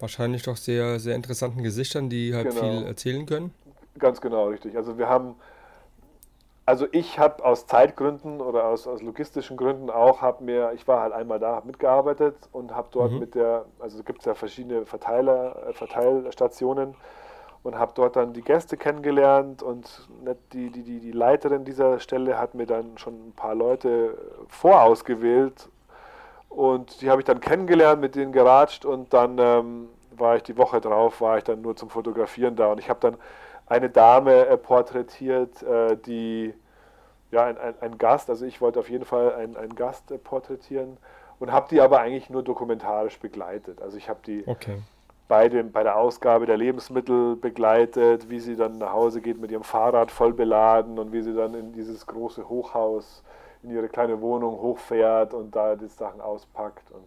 [0.00, 2.60] wahrscheinlich doch sehr, sehr interessanten Gesichtern, die halt genau.
[2.60, 3.54] viel erzählen können?
[3.98, 4.76] Ganz genau, richtig.
[4.76, 5.36] Also wir haben,
[6.72, 11.02] also ich habe aus Zeitgründen oder aus, aus logistischen Gründen auch, habe mir, ich war
[11.02, 13.18] halt einmal da, habe mitgearbeitet und habe dort mhm.
[13.18, 16.94] mit der, also gibt es ja verschiedene Verteiler, äh, Verteilstationen
[17.62, 20.08] und habe dort dann die Gäste kennengelernt und
[20.54, 24.16] die, die, die, die Leiterin dieser Stelle hat mir dann schon ein paar Leute
[24.48, 25.68] vorausgewählt
[26.48, 30.56] und die habe ich dann kennengelernt, mit denen geratscht und dann ähm, war ich die
[30.56, 33.18] Woche drauf, war ich dann nur zum Fotografieren da und ich habe dann
[33.72, 36.54] eine Dame äh, porträtiert, äh, die,
[37.32, 40.18] ja, ein, ein, ein, Gast, also ich wollte auf jeden Fall einen, einen Gast äh,
[40.18, 40.98] porträtieren
[41.40, 43.80] und habe die aber eigentlich nur dokumentarisch begleitet.
[43.80, 44.76] Also ich habe die okay.
[45.28, 49.50] bei, dem, bei der Ausgabe der Lebensmittel begleitet, wie sie dann nach Hause geht mit
[49.50, 53.24] ihrem Fahrrad voll beladen und wie sie dann in dieses große Hochhaus,
[53.62, 56.90] in ihre kleine Wohnung hochfährt und da die Sachen auspackt.
[56.90, 57.04] Und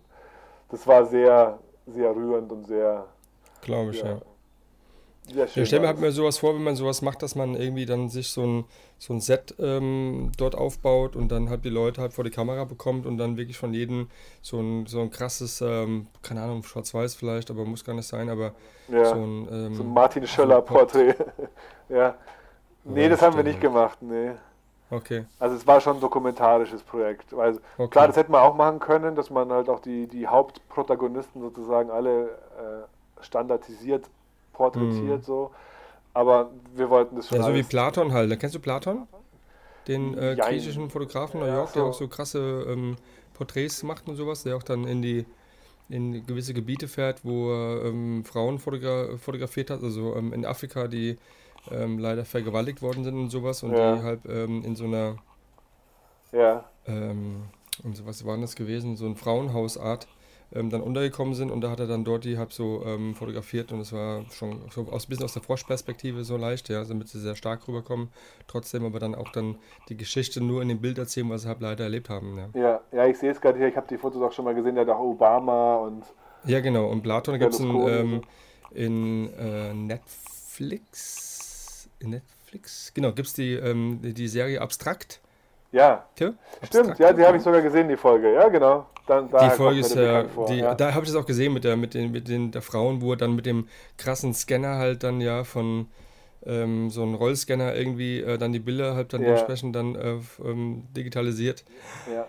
[0.70, 3.06] das war sehr, sehr rührend und sehr.
[3.62, 4.18] Glaube ich, ja.
[5.34, 5.46] Ja.
[5.46, 8.10] Ich stelle mir halt mir sowas vor, wenn man sowas macht, dass man irgendwie dann
[8.10, 8.66] sich so ein,
[8.98, 12.64] so ein Set ähm, dort aufbaut und dann halt die Leute halt vor die Kamera
[12.66, 14.10] bekommt und dann wirklich von jedem
[14.42, 18.30] so ein, so ein krasses, ähm, keine Ahnung, schwarz-weiß vielleicht, aber muss gar nicht sein,
[18.30, 18.54] aber
[18.88, 21.16] ja, so ein, ähm, so ein Martin Schöller-Porträt.
[21.90, 22.16] ja.
[22.84, 24.32] Nee, das haben wir nicht gemacht, nee.
[24.92, 25.26] Okay.
[25.40, 27.34] Also es war schon ein dokumentarisches Projekt.
[27.34, 27.90] Also okay.
[27.90, 31.90] klar, das hätte man auch machen können, dass man halt auch die, die Hauptprotagonisten sozusagen
[31.90, 34.06] alle äh, standardisiert
[34.56, 35.24] porträtiert, mhm.
[35.24, 35.52] so.
[36.14, 37.40] Aber wir wollten das schon.
[37.40, 38.40] Ja, so wie Platon halt.
[38.40, 39.08] Kennst du Platon?
[39.88, 41.80] Den äh, griechischen Fotografen New York, so.
[41.80, 42.96] der auch so krasse ähm,
[43.34, 45.26] Porträts macht und sowas, der auch dann in die
[45.88, 50.88] in gewisse Gebiete fährt, wo er ähm, Frauen fotogra fotografiert hat, also ähm, in Afrika,
[50.88, 51.18] die
[51.70, 53.96] ähm, leider vergewaltigt worden sind und sowas und ja.
[53.96, 55.18] die halt ähm, in so einer
[56.32, 56.66] ja.
[56.88, 57.44] Ähm,
[57.84, 60.08] und so was war das gewesen, so ein Frauenhausart
[60.56, 63.72] ähm, dann untergekommen sind und da hat er dann dort die halb so ähm, fotografiert
[63.72, 67.10] und es war schon so aus, ein bisschen aus der Froschperspektive so leicht, ja, damit
[67.10, 68.10] sie sehr stark rüberkommen,
[68.48, 69.58] trotzdem aber dann auch dann
[69.90, 72.38] die Geschichte nur in dem Bild erzählen, was sie halt leider erlebt haben.
[72.38, 74.56] Ja, ja, ja ich sehe es gerade hier, ich habe die Fotos auch schon mal
[74.56, 76.04] gesehen, der hat auch Obama und
[76.46, 78.22] Ja genau, und Platon gibt es ähm,
[78.72, 81.26] in äh, Netflix
[82.00, 85.22] in Netflix, genau, gibt es die, ähm, die Serie Abstrakt
[85.76, 86.06] ja.
[86.18, 86.34] ja?
[86.64, 88.34] Stimmt, ja, die habe ich sogar gesehen, die Folge.
[88.34, 88.88] Ja, genau.
[89.08, 90.74] Dann, die Folge ist ja, die, ja.
[90.74, 93.12] da habe ich das auch gesehen mit der, mit den, mit den der Frauen, wo
[93.12, 93.68] er dann mit dem
[93.98, 95.88] krassen Scanner halt dann ja von
[96.44, 99.28] ähm, so einem Rollscanner irgendwie äh, dann die Bilder halt dann ja.
[99.28, 101.66] dementsprechend dann äh, ähm, digitalisiert.
[102.12, 102.26] Ja.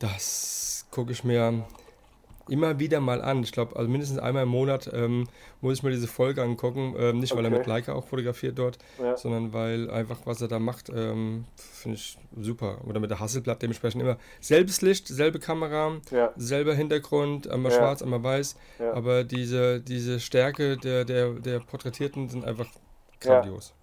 [0.00, 1.64] Das gucke ich mir
[2.48, 3.42] immer wieder mal an.
[3.42, 5.26] Ich glaube, also mindestens einmal im Monat ähm,
[5.60, 6.94] muss ich mir diese Folge angucken.
[6.98, 7.54] Ähm, nicht, weil okay.
[7.54, 9.16] er mit Leica auch fotografiert dort, ja.
[9.16, 12.78] sondern weil einfach, was er da macht, ähm, finde ich super.
[12.86, 16.32] Oder mit der Hasselblatt dementsprechend immer selbes Licht, selbe Kamera, ja.
[16.36, 17.78] selber Hintergrund, einmal ja.
[17.78, 18.56] schwarz, einmal weiß.
[18.92, 22.66] Aber diese, diese Stärke der, der, der Porträtierten sind einfach
[23.20, 23.74] grandios.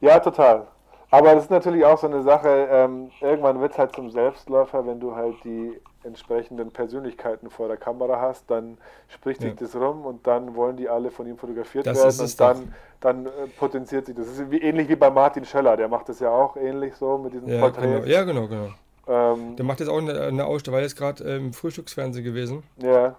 [0.00, 0.66] Ja, total.
[1.10, 4.84] Aber das ist natürlich auch so eine Sache, ähm, irgendwann wird es halt zum Selbstläufer,
[4.84, 8.78] wenn du halt die entsprechenden Persönlichkeiten vor der Kamera hast, dann
[9.08, 12.40] spricht sich das rum und dann wollen die alle von ihm fotografiert das werden und
[12.40, 14.26] dann, dann äh, potenziert sich das.
[14.26, 17.18] Das ist wie, ähnlich wie bei Martin Schöller, der macht das ja auch ähnlich so
[17.18, 17.86] mit diesem ja, Porträt.
[17.86, 18.04] Genau.
[18.04, 18.68] Ja, genau, genau.
[19.06, 22.62] Ähm, der macht jetzt auch eine, eine Ausstellung, war jetzt gerade im Frühstücksfernsehen gewesen.
[22.78, 23.16] Ja.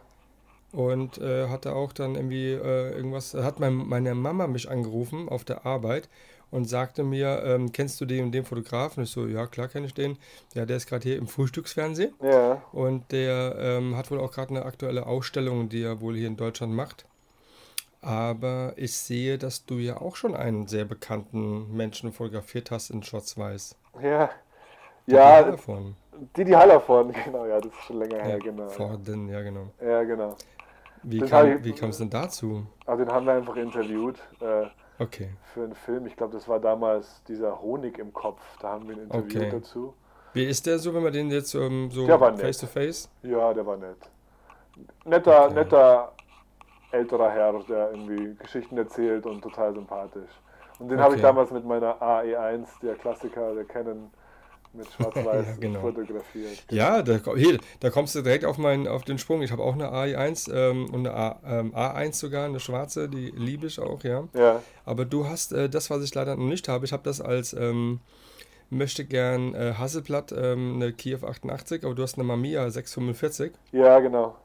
[0.71, 5.45] Und äh, hatte auch dann irgendwie äh, irgendwas, hat mein, meine Mama mich angerufen auf
[5.45, 6.09] der Arbeit
[6.51, 9.03] und sagte mir, ähm, kennst du den und den Fotografen?
[9.03, 10.17] Ich so, ja, klar kenne ich den.
[10.53, 12.13] Ja, der ist gerade hier im Frühstücksfernsehen.
[12.21, 12.61] Ja.
[12.71, 16.37] Und der ähm, hat wohl auch gerade eine aktuelle Ausstellung, die er wohl hier in
[16.37, 17.05] Deutschland macht.
[18.01, 23.01] Aber ich sehe, dass du ja auch schon einen sehr bekannten Menschen fotografiert hast in
[23.01, 23.75] Schwarz-Weiß.
[24.01, 24.29] Ja.
[25.07, 25.41] Die ja.
[25.41, 25.95] Die Hallervorden.
[26.37, 28.67] Die Hallervorden, genau, ja, das ist schon länger ja, her, genau.
[28.69, 29.71] Vorden, ja, genau.
[29.81, 30.35] Ja, genau.
[31.03, 32.65] Wie kam, wie kam es denn dazu?
[32.85, 34.19] Also den haben wir einfach interviewt.
[34.39, 34.67] Äh,
[34.99, 35.29] Okay.
[35.53, 36.05] Für einen Film.
[36.07, 38.41] Ich glaube, das war damals dieser Honig im Kopf.
[38.59, 39.51] Da haben wir ein Interview okay.
[39.51, 39.93] dazu.
[40.33, 43.09] Wie ist der so, wenn man den jetzt um, so face to face?
[43.23, 43.97] Ja, der war nett.
[45.05, 45.53] Netter, okay.
[45.53, 46.13] netter
[46.91, 50.29] älterer Herr, der irgendwie Geschichten erzählt und total sympathisch.
[50.79, 51.03] Und den okay.
[51.03, 54.09] habe ich damals mit meiner AE1, der Klassiker, der Canon
[54.75, 55.81] mit Schwarz-Weiß ja, genau.
[55.81, 56.63] fotografiert.
[56.69, 59.41] Ja, da, hier, da kommst du direkt auf, meinen, auf den Sprung.
[59.41, 63.31] Ich habe auch eine AI1 ähm, und eine A, ähm, A1 sogar, eine schwarze, die
[63.35, 64.27] liebe ich auch, ja.
[64.33, 64.61] ja.
[64.85, 66.85] Aber du hast äh, das, was ich leider noch nicht habe.
[66.85, 67.99] Ich habe das als ähm,
[68.69, 73.53] möchte gern äh, Hasselblatt, ähm, eine Kiew 88, aber du hast eine Mamiya 645.
[73.71, 74.35] Ja, genau.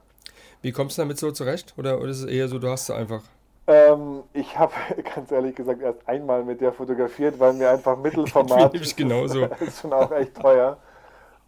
[0.63, 1.75] Wie kommst du damit so zurecht?
[1.77, 3.23] Oder, oder ist es eher so, du hast sie einfach?
[3.71, 4.73] Ähm, ich habe
[5.15, 9.45] ganz ehrlich gesagt erst einmal mit der fotografiert, weil mir einfach Mittelformat ist, genauso.
[9.61, 10.77] ist schon auch echt teuer.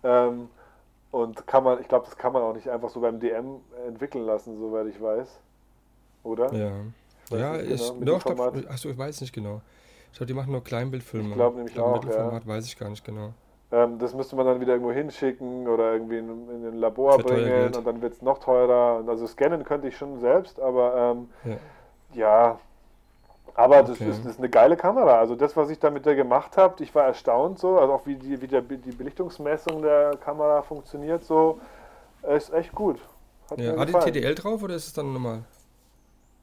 [0.04, 0.48] Ähm,
[1.10, 3.56] und kann man, ich glaube, das kann man auch nicht einfach so beim DM
[3.86, 5.28] entwickeln lassen, soweit ich weiß.
[6.22, 6.52] Oder?
[6.54, 6.72] Ja.
[7.30, 9.60] Ja, ich, genau, doch, glaub, achso, ich weiß nicht genau.
[10.10, 11.30] Ich glaube, die machen nur Kleinbildfilme.
[11.30, 12.48] Ich glaube nämlich ich glaub, auch, Mittelformat ja.
[12.48, 13.32] weiß ich gar nicht genau.
[13.72, 17.74] Ähm, das müsste man dann wieder irgendwo hinschicken oder irgendwie in, in ein Labor bringen
[17.74, 19.02] und dann wird es noch teurer.
[19.08, 21.56] Also scannen könnte ich schon selbst, aber ähm, ja.
[22.14, 22.58] Ja.
[23.54, 24.10] aber das, okay.
[24.10, 25.18] ist, das, ist, eine geile Kamera.
[25.18, 28.06] Also das, was ich da mit der gemacht habe, ich war erstaunt so, also auch
[28.06, 31.60] wie die, wie der, die Belichtungsmessung der Kamera funktioniert so,
[32.22, 32.98] ist echt gut.
[33.50, 33.76] Hat, ja.
[33.76, 35.42] Hat die TDL drauf oder ist es dann normal?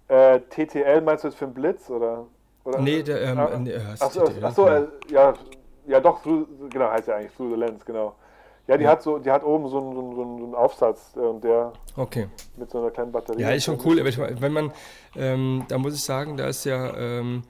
[0.07, 2.25] Äh, TTL meinst du jetzt für den Blitz oder?
[2.63, 5.33] oder nee, der, ähm, ah, nee, achso, achso äh, ja,
[5.85, 8.15] ja doch, through, genau, heißt ja eigentlich Through the Lens, genau.
[8.69, 8.91] Ja, die ja.
[8.91, 12.27] hat so, die hat oben so einen, so einen, so einen Aufsatz äh, der okay.
[12.55, 13.41] mit so einer kleinen Batterie.
[13.41, 13.99] Ja, ist schon cool.
[14.03, 14.71] Wenn man,
[15.15, 17.41] ähm, da muss ich sagen, da ist ja, ähm,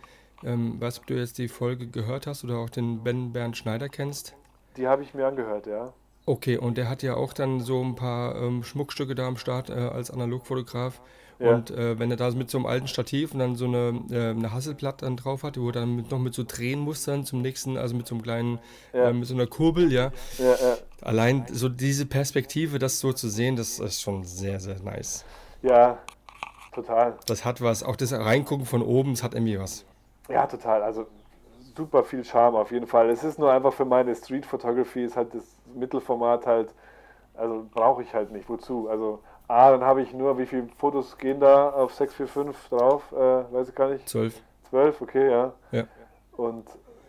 [0.45, 3.89] ähm, was ob du jetzt die Folge gehört hast oder auch den Ben Bernd Schneider
[3.89, 4.33] kennst.
[4.77, 5.91] Die habe ich mir angehört, ja.
[6.25, 9.69] Okay, und der hat ja auch dann so ein paar ähm, Schmuckstücke da am Start
[9.69, 11.01] äh, als Analogfotograf.
[11.39, 11.55] Ja.
[11.55, 14.31] Und äh, wenn er da mit so einem alten Stativ und dann so eine, äh,
[14.31, 17.77] eine Hasselblatt dann drauf hat, wo er dann mit, noch mit so Drehenmustern zum nächsten,
[17.77, 18.59] also mit so einem kleinen,
[18.91, 19.09] ja.
[19.09, 20.11] äh, mit so einer Kurbel, ja.
[20.37, 20.55] ja.
[21.01, 25.23] Allein so diese Perspektive, das so zu sehen, das ist schon sehr, sehr nice.
[25.61, 25.97] Ja,
[26.73, 27.17] total.
[27.25, 27.83] Das hat was.
[27.83, 29.85] Auch das Reingucken von oben, das hat irgendwie was.
[30.27, 30.83] Ja, total.
[30.83, 31.07] Also
[31.75, 33.09] super viel Charme auf jeden Fall.
[33.09, 36.73] Es ist nur einfach für meine Street Photography, ist halt das Mittelformat halt,
[37.33, 38.49] also brauche ich halt nicht.
[38.49, 38.89] Wozu?
[38.89, 43.11] Also Ah, dann habe ich nur, wie viele Fotos gehen da auf 645 drauf?
[43.11, 43.15] Äh,
[43.51, 44.07] weiß ich gar nicht.
[44.07, 44.39] 12.
[44.69, 45.53] 12, okay, ja.
[45.71, 45.83] Ja.
[46.37, 46.67] Und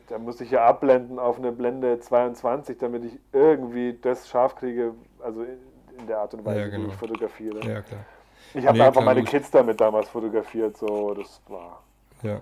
[0.09, 4.95] da muss ich ja abblenden auf eine Blende 22, damit ich irgendwie das scharf kriege,
[5.23, 6.87] also in der Art und Weise, ja, genau.
[6.87, 7.59] wie ich fotografiere.
[7.59, 8.07] Ja, klar.
[8.55, 11.83] Ich habe nee, einfach klar, meine Kids damit damals fotografiert, so, das war.
[12.23, 12.41] Ja.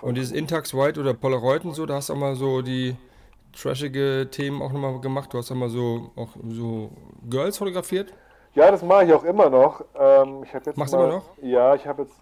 [0.00, 2.96] Und dieses Intax White oder Polaroid und so, da hast du auch mal so die
[3.52, 5.32] trashige Themen auch nochmal gemacht.
[5.32, 6.90] Du hast auch mal so, auch so
[7.28, 8.12] Girls fotografiert.
[8.54, 9.84] Ja, das mache ich auch immer noch.
[9.98, 11.24] Ähm, ich jetzt Machst du immer noch?
[11.40, 12.14] Ja, ich habe jetzt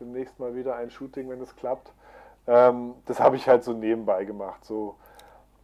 [0.00, 1.92] demnächst mal wieder ein Shooting, wenn es klappt.
[2.46, 4.64] Ähm, das habe ich halt so nebenbei gemacht.
[4.64, 4.94] So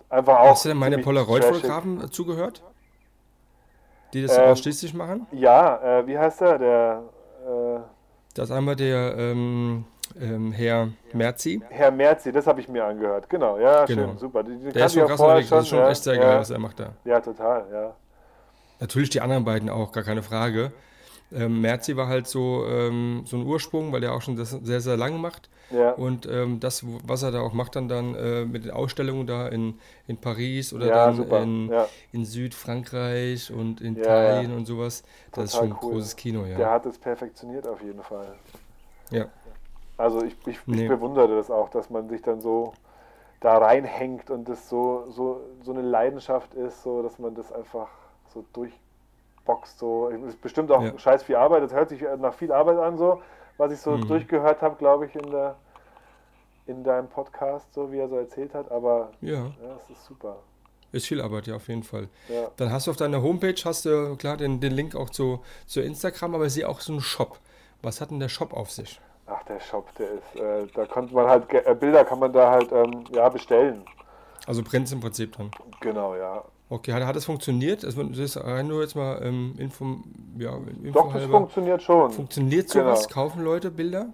[0.08, 0.50] einfach auch.
[0.50, 2.62] Hast du denn meine Polaroid-Fotografen zugehört?
[4.12, 5.26] Die das ähm, ausschließlich machen?
[5.32, 6.58] Ja, äh, wie heißt der?
[6.58, 7.02] Der.
[7.46, 7.80] Äh,
[8.34, 9.84] das ist einmal der ähm,
[10.20, 11.62] ähm, Herr Merzi.
[11.70, 13.28] Herr Merzi, das habe ich mir angehört.
[13.30, 14.08] Genau, ja, genau.
[14.08, 14.42] schön, super.
[14.42, 16.58] Die, die der ist schon krass, das ist schon ja, echt sehr geil, was er
[16.58, 16.90] macht da.
[17.04, 17.94] Ja, total, ja.
[18.84, 20.70] Natürlich die anderen beiden auch, gar keine Frage.
[21.32, 24.82] Ähm, Merzi war halt so, ähm, so ein Ursprung, weil er auch schon das sehr,
[24.82, 25.48] sehr lange macht.
[25.70, 25.92] Ja.
[25.92, 29.48] Und ähm, das, was er da auch macht, dann, dann äh, mit den Ausstellungen da
[29.48, 31.88] in, in Paris oder ja, dann in, ja.
[32.12, 35.92] in Südfrankreich und in Italien und sowas, das ist schon ein cool.
[35.92, 36.58] großes Kino, ja.
[36.58, 38.34] Der hat es perfektioniert auf jeden Fall.
[39.10, 39.28] Ja.
[39.96, 40.88] Also ich, ich, ich nee.
[40.88, 42.74] bewundere das auch, dass man sich dann so
[43.40, 47.88] da reinhängt und das so, so, so eine Leidenschaft ist, so dass man das einfach
[48.34, 49.78] so durchboxt.
[49.78, 50.08] So.
[50.08, 50.98] Ist bestimmt auch ja.
[50.98, 51.62] scheiß viel Arbeit.
[51.62, 53.22] Das hört sich nach viel Arbeit an, so,
[53.56, 54.06] was ich so mhm.
[54.06, 55.56] durchgehört habe, glaube ich, in der
[56.66, 60.36] in deinem Podcast, so wie er so erzählt hat, aber ja, ja das ist super.
[60.92, 62.08] Ist viel Arbeit, ja, auf jeden Fall.
[62.28, 62.50] Ja.
[62.56, 65.80] Dann hast du auf deiner Homepage, hast du klar den, den Link auch zu, zu
[65.80, 67.38] Instagram, aber ich sehe auch so einen Shop.
[67.82, 69.00] Was hat denn der Shop auf sich?
[69.26, 72.50] Ach, der Shop, der ist, äh, da konnte man halt, äh, Bilder kann man da
[72.50, 73.84] halt, ähm, ja, bestellen.
[74.46, 75.50] Also Prints im Prinzip dann.
[75.80, 76.44] Genau, ja.
[76.68, 77.84] Okay, hat, hat das funktioniert?
[77.84, 79.98] Also das ist nur jetzt mal ähm, Info,
[80.38, 81.38] ja, Info Doch, das halber.
[81.38, 82.10] funktioniert schon.
[82.10, 83.06] Funktioniert sowas?
[83.06, 83.14] Genau.
[83.14, 84.06] Kaufen Leute Bilder?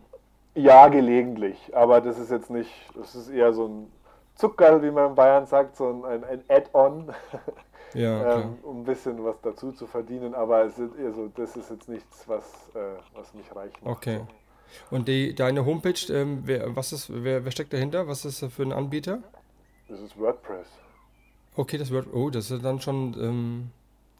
[0.54, 1.56] Ja, gelegentlich.
[1.74, 3.86] Aber das ist jetzt nicht, das ist eher so ein
[4.34, 7.12] Zuckerl, wie man in Bayern sagt, so ein, ein Add-on.
[7.92, 11.56] Ja, ähm, um ein bisschen was dazu zu verdienen, aber es ist eher so, das
[11.56, 12.44] ist jetzt nichts, was,
[12.74, 12.78] äh,
[13.14, 13.96] was mich reich macht.
[13.96, 14.20] Okay.
[14.92, 18.06] Und die, deine Homepage, ähm, wer, was ist, wer, wer steckt dahinter?
[18.06, 19.18] Was ist das für ein Anbieter?
[19.88, 20.68] Das ist WordPress.
[21.56, 23.70] Okay, das wird, oh, das ist dann schon, ähm,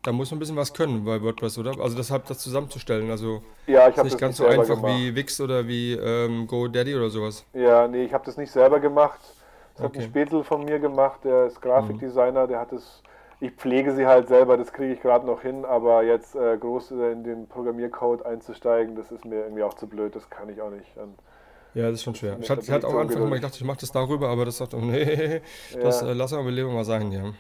[0.03, 1.78] da muss man ein bisschen was können bei WordPress, oder?
[1.81, 3.11] Also deshalb das zusammenzustellen.
[3.11, 4.95] Also ja, ich habe nicht ganz nicht so einfach gemacht.
[4.99, 7.45] wie Wix oder wie ähm, GoDaddy oder sowas.
[7.53, 9.20] Ja, nee, ich habe das nicht selber gemacht.
[9.74, 9.99] Das okay.
[9.99, 13.03] hat ein Spätel von mir gemacht, der ist Grafikdesigner, der hat es.
[13.43, 16.91] Ich pflege sie halt selber, das kriege ich gerade noch hin, aber jetzt äh, groß
[16.91, 20.68] in den Programmiercode einzusteigen, das ist mir irgendwie auch zu blöd, das kann ich auch
[20.68, 20.95] nicht.
[20.99, 21.14] Und
[21.75, 22.39] ja, das ist schon schwer.
[22.41, 25.41] Ich hatte, auch Anfang mal gedacht, ich mache das darüber, aber das sagt, nee,
[25.81, 26.09] das ja.
[26.09, 27.33] äh, lassen wir lieber mal sein, ja.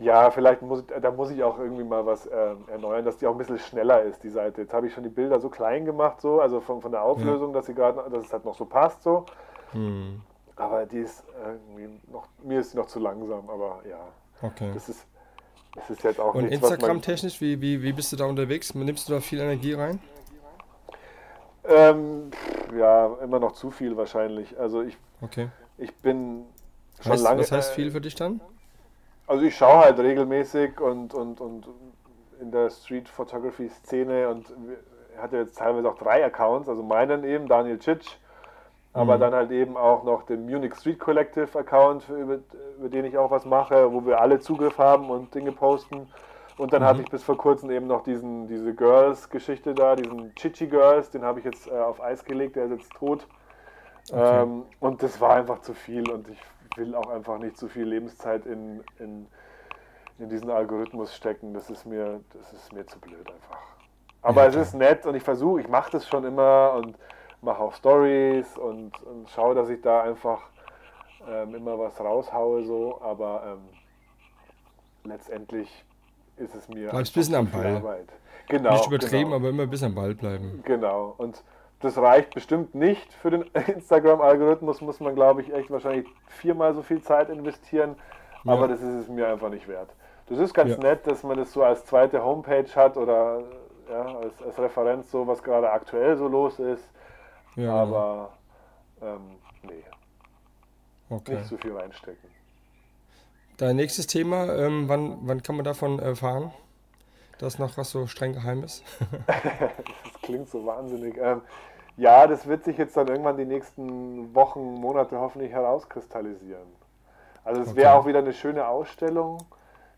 [0.00, 3.32] Ja, vielleicht muss da muss ich auch irgendwie mal was äh, erneuern, dass die auch
[3.32, 4.60] ein bisschen schneller ist, die Seite.
[4.60, 7.48] Jetzt habe ich schon die Bilder so klein gemacht, so, also von, von der Auflösung,
[7.48, 7.54] ja.
[7.54, 9.26] dass sie gerade, dass es halt noch so passt, so.
[9.72, 10.20] Hm.
[10.54, 13.98] Aber die ist irgendwie noch, mir ist sie noch zu langsam, aber ja.
[14.40, 14.70] Okay.
[14.72, 15.04] Das ist,
[15.74, 18.74] das ist jetzt auch Und Instagram-technisch, wie, wie, wie bist du da unterwegs?
[18.74, 20.00] Nimmst du da viel Energie rein?
[21.64, 22.30] Ähm,
[22.76, 24.58] ja, immer noch zu viel wahrscheinlich.
[24.58, 25.48] Also ich, okay.
[25.76, 26.46] ich bin
[27.02, 27.40] schon heißt, lange.
[27.40, 28.40] Was heißt viel für dich dann?
[29.26, 31.66] Also ich schaue halt regelmäßig und, und, und
[32.40, 34.46] in der Street Photography Szene und
[35.18, 38.16] hat ja jetzt teilweise auch drei Accounts, also meinen eben, Daniel Tschitsch,
[38.92, 39.20] aber mhm.
[39.20, 42.38] dann halt eben auch noch den Munich Street Collective Account, über,
[42.78, 46.08] über, den ich auch was mache, wo wir alle Zugriff haben und Dinge posten.
[46.58, 46.86] Und dann mhm.
[46.86, 51.22] hatte ich bis vor kurzem eben noch diesen, diese Girls-Geschichte da, diesen Chichi Girls, den
[51.22, 53.26] habe ich jetzt äh, auf Eis gelegt, der ist jetzt tot.
[54.10, 54.42] Okay.
[54.42, 56.38] Ähm, und das war einfach zu viel und ich
[56.76, 59.26] will auch einfach nicht zu viel Lebenszeit in, in,
[60.18, 61.54] in diesen Algorithmus stecken.
[61.54, 63.60] Das ist mir, das ist mir zu blöd einfach.
[64.22, 66.98] Aber ja, es ist nett und ich versuche, ich mache das schon immer und
[67.40, 70.42] mache auch Stories und, und schaue, dass ich da einfach
[71.28, 73.68] ähm, immer was raushaue, so, aber ähm,
[75.04, 75.84] letztendlich
[76.38, 76.90] ist es mir.
[76.90, 77.76] Bleibst ein bisschen am Ball.
[77.76, 78.08] Arbeit.
[78.48, 78.72] Genau.
[78.72, 79.36] Nicht übertrieben, genau.
[79.36, 80.62] aber immer ein bisschen am Ball bleiben.
[80.64, 81.14] Genau.
[81.18, 81.42] Und
[81.80, 86.82] das reicht bestimmt nicht für den Instagram-Algorithmus, muss man, glaube ich, echt wahrscheinlich viermal so
[86.82, 87.96] viel Zeit investieren.
[88.44, 88.52] Ja.
[88.52, 89.90] Aber das ist es mir einfach nicht wert.
[90.28, 90.78] Das ist ganz ja.
[90.78, 93.42] nett, dass man das so als zweite Homepage hat oder
[93.88, 96.90] ja, als, als Referenz, so was gerade aktuell so los ist.
[97.56, 98.30] Ja, aber
[99.00, 99.84] ähm, nee.
[101.10, 101.36] Okay.
[101.36, 102.28] Nicht so viel reinstecken.
[103.58, 106.52] Dein nächstes Thema, ähm, wann, wann kann man davon erfahren,
[107.38, 108.84] dass noch was so streng geheim ist?
[109.26, 111.16] das klingt so wahnsinnig.
[111.18, 111.42] Ähm,
[111.96, 116.68] ja, das wird sich jetzt dann irgendwann die nächsten Wochen, Monate hoffentlich herauskristallisieren.
[117.42, 117.78] Also es okay.
[117.78, 119.38] wäre auch wieder eine schöne Ausstellung,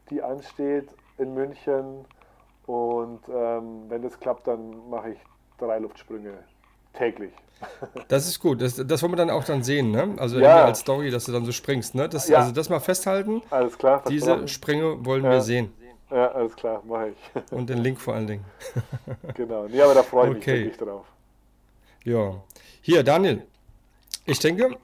[0.08, 0.88] die ansteht
[1.18, 2.06] in München.
[2.64, 5.18] Und ähm, wenn das klappt, dann mache ich
[5.58, 6.32] drei Luftsprünge
[6.92, 7.32] täglich.
[8.08, 8.62] Das ist gut.
[8.62, 10.14] Das, das wollen wir dann auch dann sehen, ne?
[10.16, 10.64] Also ja.
[10.64, 12.08] als Story, dass du dann so springst, ne?
[12.08, 12.38] Das, ja.
[12.38, 13.42] Also das mal festhalten.
[13.50, 14.02] Alles klar.
[14.08, 15.30] Diese Sprünge wollen ja.
[15.30, 15.72] wir sehen.
[16.10, 17.52] Ja, alles klar, mache ich.
[17.52, 18.44] Und den Link vor allen Dingen.
[19.34, 19.66] genau.
[19.68, 20.52] Nee, aber da freue ich okay.
[20.52, 21.06] mich wirklich drauf.
[22.04, 22.34] Ja.
[22.80, 23.42] Hier, Daniel.
[24.26, 24.76] Ich denke,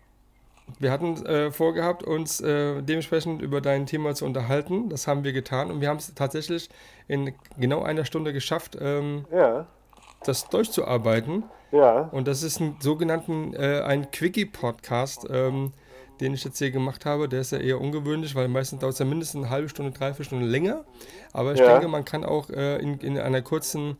[0.78, 4.88] wir hatten äh, vorgehabt, uns äh, dementsprechend über dein Thema zu unterhalten.
[4.88, 6.68] Das haben wir getan und wir haben es tatsächlich
[7.08, 9.66] in genau einer Stunde geschafft, ähm, ja.
[10.24, 11.44] das durchzuarbeiten.
[11.72, 12.08] Ja.
[12.12, 15.72] Und das ist ein sogenannten, äh, ein Quickie-Podcast, ähm,
[16.20, 17.28] den ich jetzt hier gemacht habe.
[17.28, 20.24] Der ist ja eher ungewöhnlich, weil meistens dauert es ja mindestens eine halbe Stunde, dreiviertel
[20.24, 20.84] Stunde länger.
[21.32, 21.72] Aber ich ja.
[21.72, 23.96] denke, man kann auch äh, in, in einer kurzen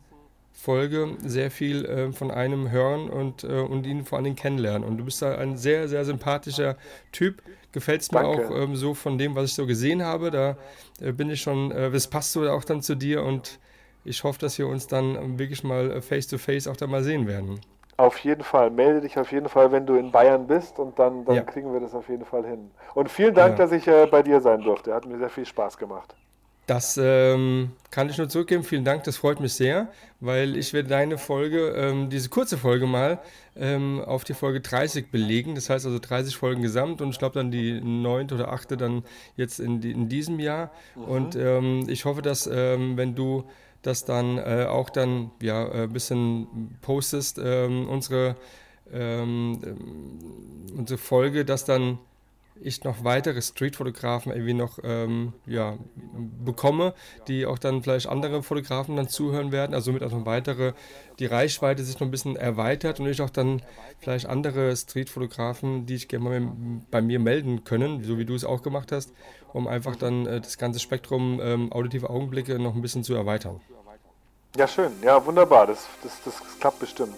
[0.57, 4.87] Folge sehr viel äh, von einem hören und, äh, und ihn vor allen Dingen kennenlernen.
[4.87, 6.77] Und du bist da ein sehr, sehr sympathischer
[7.11, 7.43] Typ.
[7.71, 10.31] Gefällt es mir auch ähm, so von dem, was ich so gesehen habe.
[10.31, 10.57] Da
[10.99, 13.59] äh, bin ich schon, äh, das passt so auch dann zu dir und
[14.07, 17.27] ich hoffe, dass wir uns dann wirklich mal face to face auch da mal sehen
[17.27, 17.59] werden.
[17.97, 18.69] Auf jeden Fall.
[18.69, 21.41] Melde dich auf jeden Fall, wenn du in Bayern bist und dann, dann ja.
[21.41, 22.69] kriegen wir das auf jeden Fall hin.
[22.93, 23.65] Und vielen Dank, ja.
[23.65, 24.93] dass ich äh, bei dir sein durfte.
[24.93, 26.15] Hat mir sehr viel Spaß gemacht.
[26.67, 28.63] Das ähm, kann ich nur zurückgeben.
[28.63, 29.87] Vielen Dank, das freut mich sehr,
[30.19, 33.19] weil ich werde deine Folge, ähm, diese kurze Folge mal,
[33.55, 35.55] ähm, auf die Folge 30 belegen.
[35.55, 39.03] Das heißt also 30 Folgen gesamt und ich glaube dann die neunte oder achte dann
[39.37, 40.71] jetzt in, die, in diesem Jahr.
[40.95, 41.03] Mhm.
[41.05, 43.45] Und ähm, ich hoffe, dass ähm, wenn du
[43.81, 48.35] das dann äh, auch dann ja ein äh, bisschen postest, ähm, unsere,
[48.91, 51.99] ähm, ähm, unsere Folge, dass dann
[52.61, 55.77] ich noch weitere Streetfotografen irgendwie noch ähm, ja,
[56.43, 56.93] bekomme,
[57.27, 60.73] die auch dann vielleicht andere Fotografen dann zuhören werden, also mit also weitere,
[61.19, 63.61] die Reichweite sich noch ein bisschen erweitert und ich auch dann
[63.99, 66.51] vielleicht andere Streetfotografen, die ich gerne mal
[66.91, 69.13] bei mir melden können, so wie du es auch gemacht hast,
[69.53, 73.59] um einfach dann äh, das ganze Spektrum ähm, auditive Augenblicke noch ein bisschen zu erweitern.
[74.55, 74.91] Ja, schön.
[75.03, 75.67] Ja, wunderbar.
[75.67, 77.17] Das, das, das klappt bestimmt.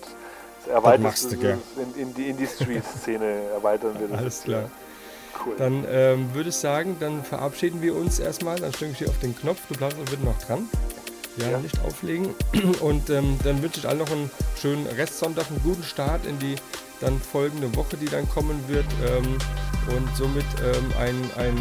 [0.60, 4.18] Das erweitert das du, in, in, die, in die Street-Szene erweitern wir das.
[4.18, 4.70] Alles klar.
[5.46, 5.56] Cool.
[5.58, 8.60] Dann ähm, würde ich sagen, dann verabschieden wir uns erstmal.
[8.60, 9.62] Dann stelle ich hier auf den Knopf.
[9.70, 10.68] Du bleibst bitte noch dran.
[11.38, 11.60] Ja, ja.
[11.60, 12.36] nicht auflegen.
[12.82, 16.56] Und ähm, dann wünsche ich allen noch einen schönen Restsonntag, einen guten Start in die
[17.00, 18.86] dann folgende Woche, die dann kommen wird.
[19.08, 19.38] Ähm,
[19.96, 21.58] und somit ähm, ein, ein,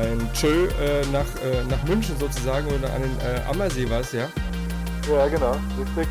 [0.00, 4.12] ein Tschö äh, nach, äh, nach München sozusagen oder an den äh, Ammersee war es,
[4.12, 4.28] ja?
[5.10, 6.08] Ja, genau, richtig.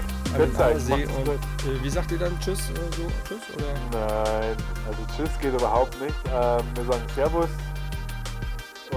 [0.78, 3.08] See und äh, wie sagt ihr dann Tschüss oder so?
[3.28, 3.74] Tschüss oder?
[3.92, 4.58] Nein,
[4.88, 6.16] also Tschüss geht überhaupt nicht.
[6.28, 7.50] Ähm, wir sagen Servus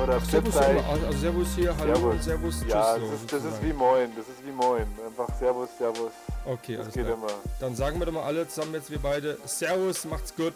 [0.01, 2.14] oder Ach, Servus, also, also Servus hier, Hallo servus.
[2.14, 2.68] und Servus, Tschüss.
[2.68, 4.87] Ja, das, ist, das ist wie Moin, das ist wie Moin.
[5.07, 6.12] Einfach Servus, Servus.
[6.45, 7.16] Okay, das geht klar.
[7.16, 7.26] immer.
[7.61, 10.55] Dann sagen wir doch mal alle zusammen jetzt wir beide Servus, macht's gut.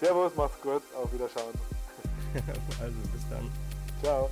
[0.00, 1.79] Servus, macht's gut, auf Wiederschauen.
[2.80, 3.50] also bis dann.
[4.02, 4.30] Ciao.